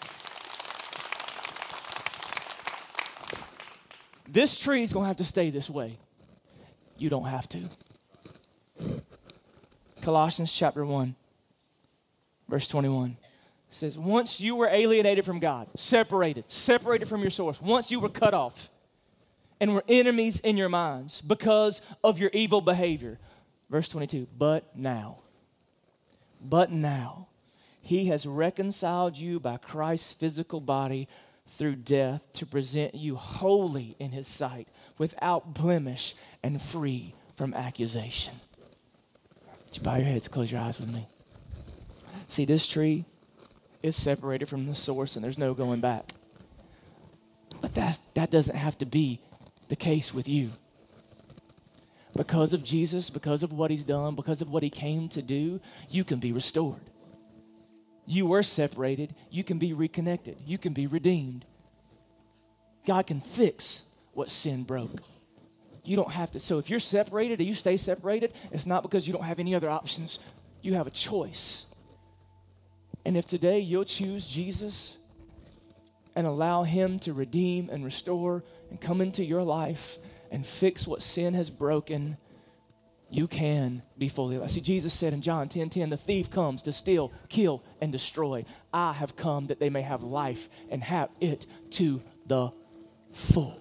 This 4.29 4.59
tree 4.59 4.83
is 4.83 4.93
going 4.93 5.05
to 5.05 5.09
have 5.09 5.17
to 5.19 5.25
stay 5.25 5.51
this 5.51 5.71
way. 5.71 5.97
You 6.99 7.09
don't 7.09 7.27
have 7.27 7.49
to. 7.51 7.69
Colossians 10.03 10.53
chapter 10.53 10.85
1, 10.85 11.15
verse 12.49 12.67
21 12.67 13.17
says, 13.71 13.99
Once 13.99 14.41
you 14.41 14.57
were 14.57 14.69
alienated 14.69 15.25
from 15.25 15.39
God, 15.39 15.69
separated, 15.77 16.45
separated 16.49 17.09
from 17.09 17.23
your 17.23 17.31
source, 17.31 17.61
once 17.61 17.91
you 17.91 18.01
were 18.01 18.09
cut 18.09 18.35
off 18.35 18.71
and 19.61 19.75
were 19.75 19.85
enemies 19.89 20.41
in 20.41 20.57
your 20.57 20.69
minds 20.69 21.21
because 21.21 21.81
of 22.03 22.19
your 22.19 22.31
evil 22.33 22.61
behavior. 22.61 23.19
Verse 23.69 23.89
22, 23.89 24.27
but 24.37 24.77
now, 24.77 25.19
but 26.41 26.73
now, 26.73 27.29
he 27.81 28.07
has 28.07 28.27
reconciled 28.27 29.17
you 29.17 29.39
by 29.39 29.57
Christ's 29.59 30.13
physical 30.13 30.61
body 30.61 31.09
through 31.47 31.77
death 31.77 32.25
to 32.35 32.47
present 32.47 32.95
you 32.95 33.17
holy 33.17 33.97
in 33.99 34.11
his 34.11 34.29
sight, 34.29 34.69
without 34.99 35.55
blemish 35.55 36.15
and 36.43 36.61
free 36.61 37.15
from 37.37 37.55
accusation. 37.55 38.35
Would 39.67 39.77
you 39.77 39.83
bow 39.83 39.97
your 39.97 40.07
heads, 40.07 40.29
close 40.29 40.51
your 40.51 40.61
eyes 40.61 40.79
with 40.81 40.93
me? 40.93 41.09
See, 42.29 42.45
this 42.45 42.67
tree 42.67 43.05
is 43.83 43.97
separated 43.97 44.47
from 44.47 44.67
the 44.67 44.75
source 44.75 45.17
and 45.17 45.25
there's 45.25 45.39
no 45.39 45.55
going 45.55 45.81
back. 45.81 46.13
But 47.61 47.75
that, 47.75 47.99
that 48.15 48.31
doesn't 48.31 48.57
have 48.57 48.79
to 48.79 48.87
be 48.87 49.21
the 49.69 49.77
case 49.77 50.13
with 50.15 50.29
you. 50.29 50.51
Because 52.17 52.53
of 52.53 52.65
Jesus, 52.65 53.09
because 53.09 53.43
of 53.43 53.53
what 53.53 53.71
he's 53.71 53.85
done, 53.85 54.15
because 54.15 54.43
of 54.43 54.51
what 54.51 54.63
he 54.63 54.71
came 54.71 55.09
to 55.11 55.23
do, 55.23 55.61
you 55.89 56.05
can 56.05 56.19
be 56.19 56.33
restored. 56.33 56.81
You 58.07 58.27
were 58.27 58.43
separated, 58.43 59.15
you 59.31 59.45
can 59.45 59.59
be 59.59 59.73
reconnected, 59.73 60.37
you 60.45 60.59
can 60.59 60.73
be 60.73 60.87
redeemed. 60.87 61.45
God 62.87 63.07
can 63.07 63.21
fix 63.21 63.85
what 64.13 64.31
sin 64.31 64.65
broke. 64.65 65.03
You 65.85 65.97
don't 65.97 66.11
have 66.11 66.33
to. 66.33 66.41
So 66.41 66.59
if 66.59 66.69
you're 66.69 66.81
separated 66.81 67.41
or 67.41 67.45
you 67.45 67.55
stay 67.55 67.77
separated, 67.77 68.35
it's 68.51 68.67
not 68.67 68.83
because 68.83 69.07
you 69.07 69.13
don't 69.13 69.25
have 69.25 69.39
any 69.39 69.55
other 69.55 69.71
options. 69.71 70.19
You 70.63 70.75
have 70.75 70.87
a 70.87 70.91
choice. 70.91 71.70
And 73.05 73.17
if 73.17 73.27
today 73.27 73.61
you'll 73.61 73.85
choose 73.85 74.27
Jesus 74.27 74.99
and 76.15 76.27
allow 76.27 76.65
Him 76.65 76.99
to 77.01 77.13
redeem 77.13 77.71
and 77.71 77.85
restore 77.85 78.45
and 78.69 78.81
come 78.81 79.01
into 79.01 79.25
your 79.25 79.43
life 79.43 79.99
and 80.31 80.47
fix 80.47 80.87
what 80.87 81.03
sin 81.03 81.35
has 81.35 81.51
broken, 81.51 82.17
you 83.11 83.27
can 83.27 83.83
be 83.99 84.09
fully 84.09 84.37
alive. 84.37 84.51
See, 84.51 84.61
Jesus 84.61 84.95
said 84.95 85.13
in 85.13 85.23
John 85.23 85.49
10 85.49 85.71
10, 85.71 85.91
the 85.91 85.97
thief 85.97 86.31
comes 86.31 86.63
to 86.65 86.73
steal, 86.73 87.13
kill, 87.29 87.63
and 87.81 87.91
destroy. 87.91 88.45
I 88.73 88.93
have 88.93 89.17
come 89.17 89.49
that 89.49 89.59
they 89.59 89.71
may 89.71 89.83
have 89.83 90.03
life 90.03 90.49
and 90.71 90.83
have 90.83 91.11
it 91.21 91.47
to 91.71 92.03
the 92.27 92.53
full. 93.13 93.61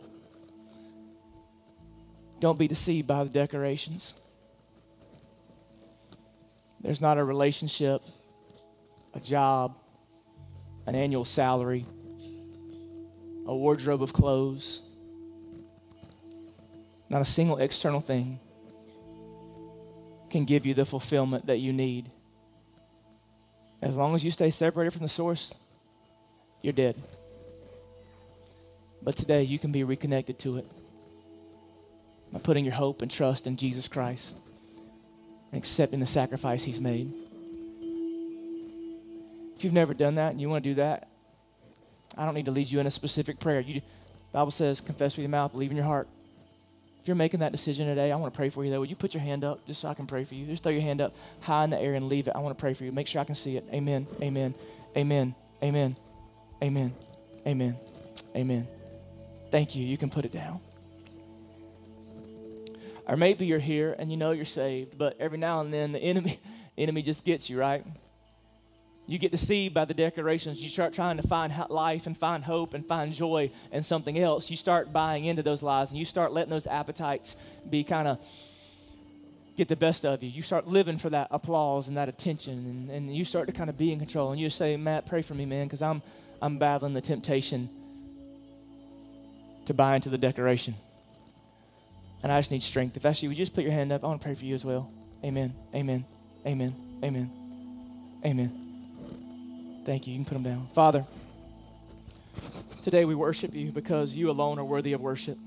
Don't 2.40 2.60
be 2.60 2.68
deceived 2.68 3.08
by 3.08 3.24
the 3.24 3.30
decorations. 3.30 4.14
There's 6.82 7.02
not 7.02 7.18
a 7.18 7.24
relationship, 7.24 8.02
a 9.20 9.22
job, 9.22 9.76
an 10.86 10.96
annual 10.96 11.26
salary, 11.26 11.86
a 13.46 13.56
wardrobe 13.56 14.02
of 14.02 14.14
clothes, 14.14 14.82
not 17.10 17.22
a 17.22 17.26
single 17.26 17.58
external 17.58 18.00
thing 18.00 18.40
can 20.30 20.46
give 20.46 20.66
you 20.66 20.74
the 20.74 20.86
fulfillment 20.86 21.48
that 21.48 21.58
you 21.58 21.74
need. 21.74 22.10
As 23.82 23.96
long 23.96 24.16
as 24.16 24.24
you 24.24 24.32
stay 24.32 24.52
separated 24.52 24.92
from 24.92 25.04
the 25.04 25.10
source, 25.10 25.54
you're 26.62 26.74
dead. 26.74 26.96
But 29.02 29.18
today 29.18 29.44
you 29.44 29.60
can 29.60 29.72
be 29.72 29.84
reconnected 29.84 30.40
to 30.40 30.58
it 30.58 30.68
by 32.32 32.40
putting 32.40 32.64
your 32.64 32.76
hope 32.76 33.02
and 33.02 33.10
trust 33.10 33.48
in 33.48 33.58
Jesus 33.58 33.88
Christ 33.88 34.38
and 35.52 35.60
accepting 35.60 36.00
the 36.00 36.08
sacrifice 36.08 36.64
he's 36.64 36.80
made. 36.80 37.12
If 39.60 39.66
you've 39.66 39.74
never 39.74 39.94
done 39.94 40.16
that 40.16 40.32
and 40.32 40.40
you 40.40 40.50
want 40.50 40.64
to 40.64 40.70
do 40.70 40.76
that, 40.76 41.10
I 42.18 42.24
don't 42.24 42.34
need 42.34 42.46
to 42.46 42.52
lead 42.52 42.72
you 42.72 42.80
in 42.80 42.88
a 42.88 42.92
specific 42.92 43.42
prayer. 43.42 43.60
You, 43.60 43.82
Bible 44.32 44.52
says, 44.52 44.80
confess 44.80 45.18
with 45.18 45.24
your 45.24 45.30
mouth, 45.30 45.52
believe 45.52 45.70
in 45.70 45.76
your 45.76 45.86
heart. 45.86 46.08
If 47.02 47.10
you're 47.10 47.16
making 47.16 47.42
that 47.42 47.52
decision 47.52 47.86
today, 47.86 48.10
I 48.10 48.16
want 48.16 48.34
to 48.34 48.38
pray 48.38 48.48
for 48.48 48.64
you 48.64 48.72
though. 48.72 48.80
Would 48.80 48.90
you 48.90 48.96
put 48.96 49.14
your 49.14 49.20
hand 49.22 49.44
up 49.44 49.68
just 49.68 49.82
so 49.82 49.90
I 49.90 49.96
can 49.96 50.08
pray 50.08 50.24
for 50.24 50.34
you? 50.34 50.46
Just 50.46 50.64
throw 50.64 50.72
your 50.72 50.82
hand 50.82 51.02
up 51.02 51.14
high 51.42 51.66
in 51.66 51.72
the 51.72 51.78
air 51.78 51.96
and 51.96 52.08
leave 52.08 52.30
it. 52.30 52.38
I 52.38 52.40
want 52.40 52.58
to 52.58 52.62
pray 52.62 52.74
for 52.74 52.86
you. 52.86 52.94
Make 52.94 53.08
sure 53.08 53.20
I 53.20 53.26
can 53.26 53.36
see 53.36 53.58
it. 53.58 53.66
Amen. 53.74 54.08
Amen. 54.22 54.56
Amen. 54.96 55.36
Amen. 55.62 55.98
Amen. 56.64 56.96
Amen. 57.46 57.78
Amen. 58.38 58.68
Thank 59.52 59.76
you. 59.76 59.84
You 59.84 59.98
can 59.98 60.10
put 60.10 60.24
it 60.24 60.32
down. 60.32 60.62
Or 63.06 63.18
maybe 63.18 63.46
you're 63.46 63.60
here 63.60 63.94
and 64.00 64.10
you 64.10 64.16
know 64.16 64.32
you're 64.32 64.46
saved, 64.46 64.98
but 64.98 65.18
every 65.20 65.38
now 65.38 65.60
and 65.60 65.74
then 65.74 65.92
the 65.92 66.00
enemy 66.00 66.40
enemy 66.78 67.02
just 67.02 67.26
gets 67.26 67.50
you, 67.50 67.60
right? 67.60 67.84
You 69.10 69.18
get 69.18 69.32
deceived 69.32 69.74
by 69.74 69.86
the 69.86 69.96
decorations. 69.96 70.62
You 70.62 70.70
start 70.70 70.94
trying 70.94 71.18
to 71.18 71.24
find 71.28 71.52
life 71.70 72.06
and 72.06 72.16
find 72.16 72.44
hope 72.44 72.76
and 72.76 72.86
find 72.86 73.12
joy 73.12 73.50
in 73.72 73.82
something 73.82 74.20
else. 74.20 74.52
You 74.52 74.56
start 74.56 74.94
buying 74.94 75.26
into 75.26 75.42
those 75.42 75.64
lies 75.64 75.90
and 75.90 75.98
you 75.98 76.06
start 76.06 76.32
letting 76.32 76.52
those 76.52 76.68
appetites 76.68 77.36
be 77.68 77.84
kind 77.84 78.08
of 78.08 78.20
get 79.58 79.68
the 79.68 79.76
best 79.76 80.06
of 80.06 80.22
you. 80.22 80.30
You 80.30 80.44
start 80.44 80.68
living 80.68 81.00
for 81.00 81.10
that 81.10 81.28
applause 81.32 81.88
and 81.88 81.98
that 81.98 82.08
attention, 82.08 82.54
and, 82.54 82.92
and 82.92 83.16
you 83.16 83.26
start 83.26 83.48
to 83.48 83.52
kind 83.52 83.68
of 83.68 83.80
be 83.80 83.92
in 83.92 83.98
control. 83.98 84.32
And 84.32 84.40
you 84.40 84.48
say, 84.52 84.78
Matt, 84.78 85.08
pray 85.08 85.24
for 85.24 85.34
me, 85.34 85.46
man, 85.48 85.66
because 85.66 85.82
I'm, 85.82 86.04
I'm 86.40 86.60
battling 86.60 86.94
the 86.94 87.02
temptation 87.02 87.68
to 89.66 89.74
buy 89.74 89.96
into 89.96 90.10
the 90.10 90.20
decoration. 90.20 90.76
And 92.22 92.32
I 92.32 92.40
just 92.40 92.52
need 92.52 92.62
strength. 92.62 92.96
If 92.96 93.24
you, 93.24 93.30
would 93.30 93.40
you 93.40 93.44
just 93.44 93.56
put 93.56 93.64
your 93.64 93.74
hand 93.74 93.92
up? 93.92 94.04
I 94.04 94.08
want 94.08 94.22
to 94.22 94.26
pray 94.26 94.36
for 94.36 94.46
you 94.46 94.54
as 94.54 94.64
well. 94.64 94.92
Amen. 95.26 95.56
Amen. 95.74 96.06
Amen. 96.46 96.76
Amen. 97.04 97.32
Amen. 98.24 98.69
Thank 99.86 100.08
you. 100.08 100.14
You 100.14 100.20
can 100.20 100.26
put 100.26 100.34
them 100.36 100.44
down. 100.44 100.68
Father, 100.74 101.06
today 102.84 103.06
we 103.06 103.16
worship 103.16 103.54
you 103.56 103.72
because 103.72 104.16
you 104.16 104.30
alone 104.30 104.60
are 104.60 104.66
worthy 104.66 104.94
of 104.94 105.02
worship. 105.02 105.38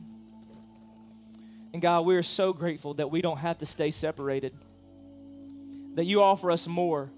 And 1.73 1.81
God, 1.81 2.05
we 2.05 2.17
are 2.17 2.23
so 2.23 2.53
grateful 2.53 2.95
that 2.95 3.11
we 3.11 3.23
don't 3.23 3.39
have 3.39 3.59
to 3.59 3.67
stay 3.67 3.91
separated, 3.91 4.53
that 5.95 6.05
you 6.05 6.23
offer 6.23 6.51
us 6.51 6.67
more. 6.67 7.11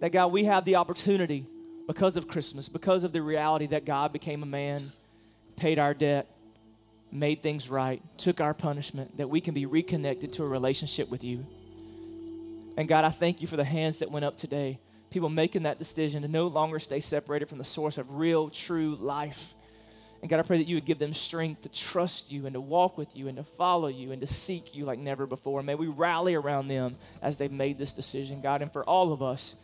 That, 0.00 0.10
God, 0.10 0.32
we 0.32 0.44
have 0.44 0.64
the 0.64 0.76
opportunity 0.76 1.46
because 1.86 2.16
of 2.16 2.28
Christmas, 2.28 2.68
because 2.68 3.04
of 3.04 3.12
the 3.12 3.22
reality 3.22 3.66
that 3.68 3.84
God 3.84 4.12
became 4.12 4.42
a 4.42 4.46
man, 4.46 4.92
paid 5.56 5.78
our 5.78 5.94
debt, 5.94 6.26
made 7.10 7.42
things 7.42 7.70
right, 7.70 8.02
took 8.18 8.40
our 8.40 8.54
punishment, 8.54 9.16
that 9.18 9.28
we 9.28 9.40
can 9.40 9.54
be 9.54 9.66
reconnected 9.66 10.32
to 10.34 10.42
a 10.42 10.48
relationship 10.48 11.10
with 11.10 11.22
you. 11.22 11.46
And 12.76 12.88
God, 12.88 13.04
I 13.04 13.10
thank 13.10 13.40
you 13.40 13.46
for 13.46 13.56
the 13.56 13.64
hands 13.64 13.98
that 13.98 14.10
went 14.10 14.24
up 14.24 14.36
today 14.36 14.80
people 15.12 15.28
making 15.28 15.64
that 15.64 15.78
decision 15.78 16.22
to 16.22 16.28
no 16.28 16.48
longer 16.48 16.78
stay 16.78 17.00
separated 17.00 17.48
from 17.48 17.58
the 17.58 17.64
source 17.64 17.98
of 17.98 18.16
real, 18.16 18.50
true 18.50 18.96
life 19.00 19.54
And 20.22 20.30
God, 20.30 20.38
I 20.38 20.42
pray 20.42 20.58
that 20.58 20.68
you 20.68 20.76
would 20.76 20.84
give 20.84 21.00
them 21.00 21.12
strength 21.12 21.62
to 21.62 21.68
trust 21.68 22.30
you 22.30 22.46
and 22.46 22.54
to 22.54 22.60
walk 22.60 22.96
with 22.96 23.16
you 23.16 23.26
and 23.26 23.36
to 23.38 23.42
follow 23.42 23.88
you 23.88 24.12
and 24.12 24.20
to 24.20 24.26
seek 24.28 24.74
you 24.74 24.84
like 24.84 25.00
never 25.00 25.26
before. 25.26 25.62
May 25.64 25.74
we 25.74 25.88
rally 25.88 26.36
around 26.36 26.68
them 26.68 26.96
as 27.20 27.38
they've 27.38 27.50
made 27.50 27.76
this 27.76 27.92
decision, 27.92 28.40
God. 28.40 28.62
And 28.62 28.72
for 28.72 28.84
all 28.84 29.12
of 29.12 29.20
us 29.20 29.56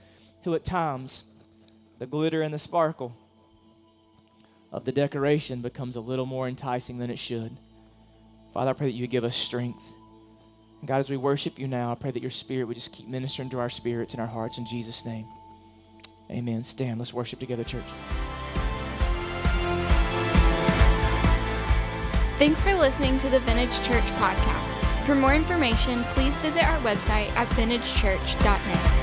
who 0.42 0.55
at 0.55 0.64
times 0.64 1.22
the 2.01 2.07
glitter 2.07 2.42
and 2.42 2.53
the 2.53 2.59
sparkle 2.59 3.16
of 4.72 4.84
the 4.84 4.92
decoration 4.92 5.62
becomes 5.62 5.94
a 5.94 6.01
little 6.01 6.26
more 6.26 6.49
enticing 6.49 6.99
than 6.99 7.11
it 7.11 7.20
should. 7.20 7.57
Father, 8.53 8.70
I 8.70 8.74
pray 8.74 8.88
that 8.88 8.94
you 8.94 9.05
would 9.05 9.11
give 9.11 9.24
us 9.24 9.36
strength. 9.36 9.84
And 10.80 10.88
God, 10.88 10.99
as 10.99 11.09
we 11.09 11.16
worship 11.16 11.59
you 11.59 11.68
now, 11.68 11.92
I 11.92 11.94
pray 11.94 12.11
that 12.11 12.22
your 12.22 12.30
spirit 12.30 12.64
would 12.64 12.76
just 12.76 12.92
keep 12.92 13.07
ministering 13.07 13.51
to 13.51 13.61
our 13.61 13.70
spirits 13.70 14.12
and 14.12 14.20
our 14.20 14.26
hearts 14.26 14.59
in 14.59 14.66
Jesus' 14.66 15.05
name. 15.05 15.26
Amen. 16.31 16.64
Stand. 16.64 16.99
Let's 16.99 17.14
worship 17.14 17.39
together, 17.39 17.64
church. 17.64 17.85
Thanks 22.39 22.62
for 22.62 22.74
listening 22.74 23.18
to 23.18 23.29
the 23.29 23.41
Vintage 23.41 23.83
Church 23.83 24.05
podcast. 24.14 24.85
For 25.05 25.14
more 25.14 25.35
information, 25.35 26.05
please 26.14 26.39
visit 26.39 26.62
our 26.64 26.79
website 26.81 27.35
at 27.35 27.49
vintagechurch.net. 27.49 28.97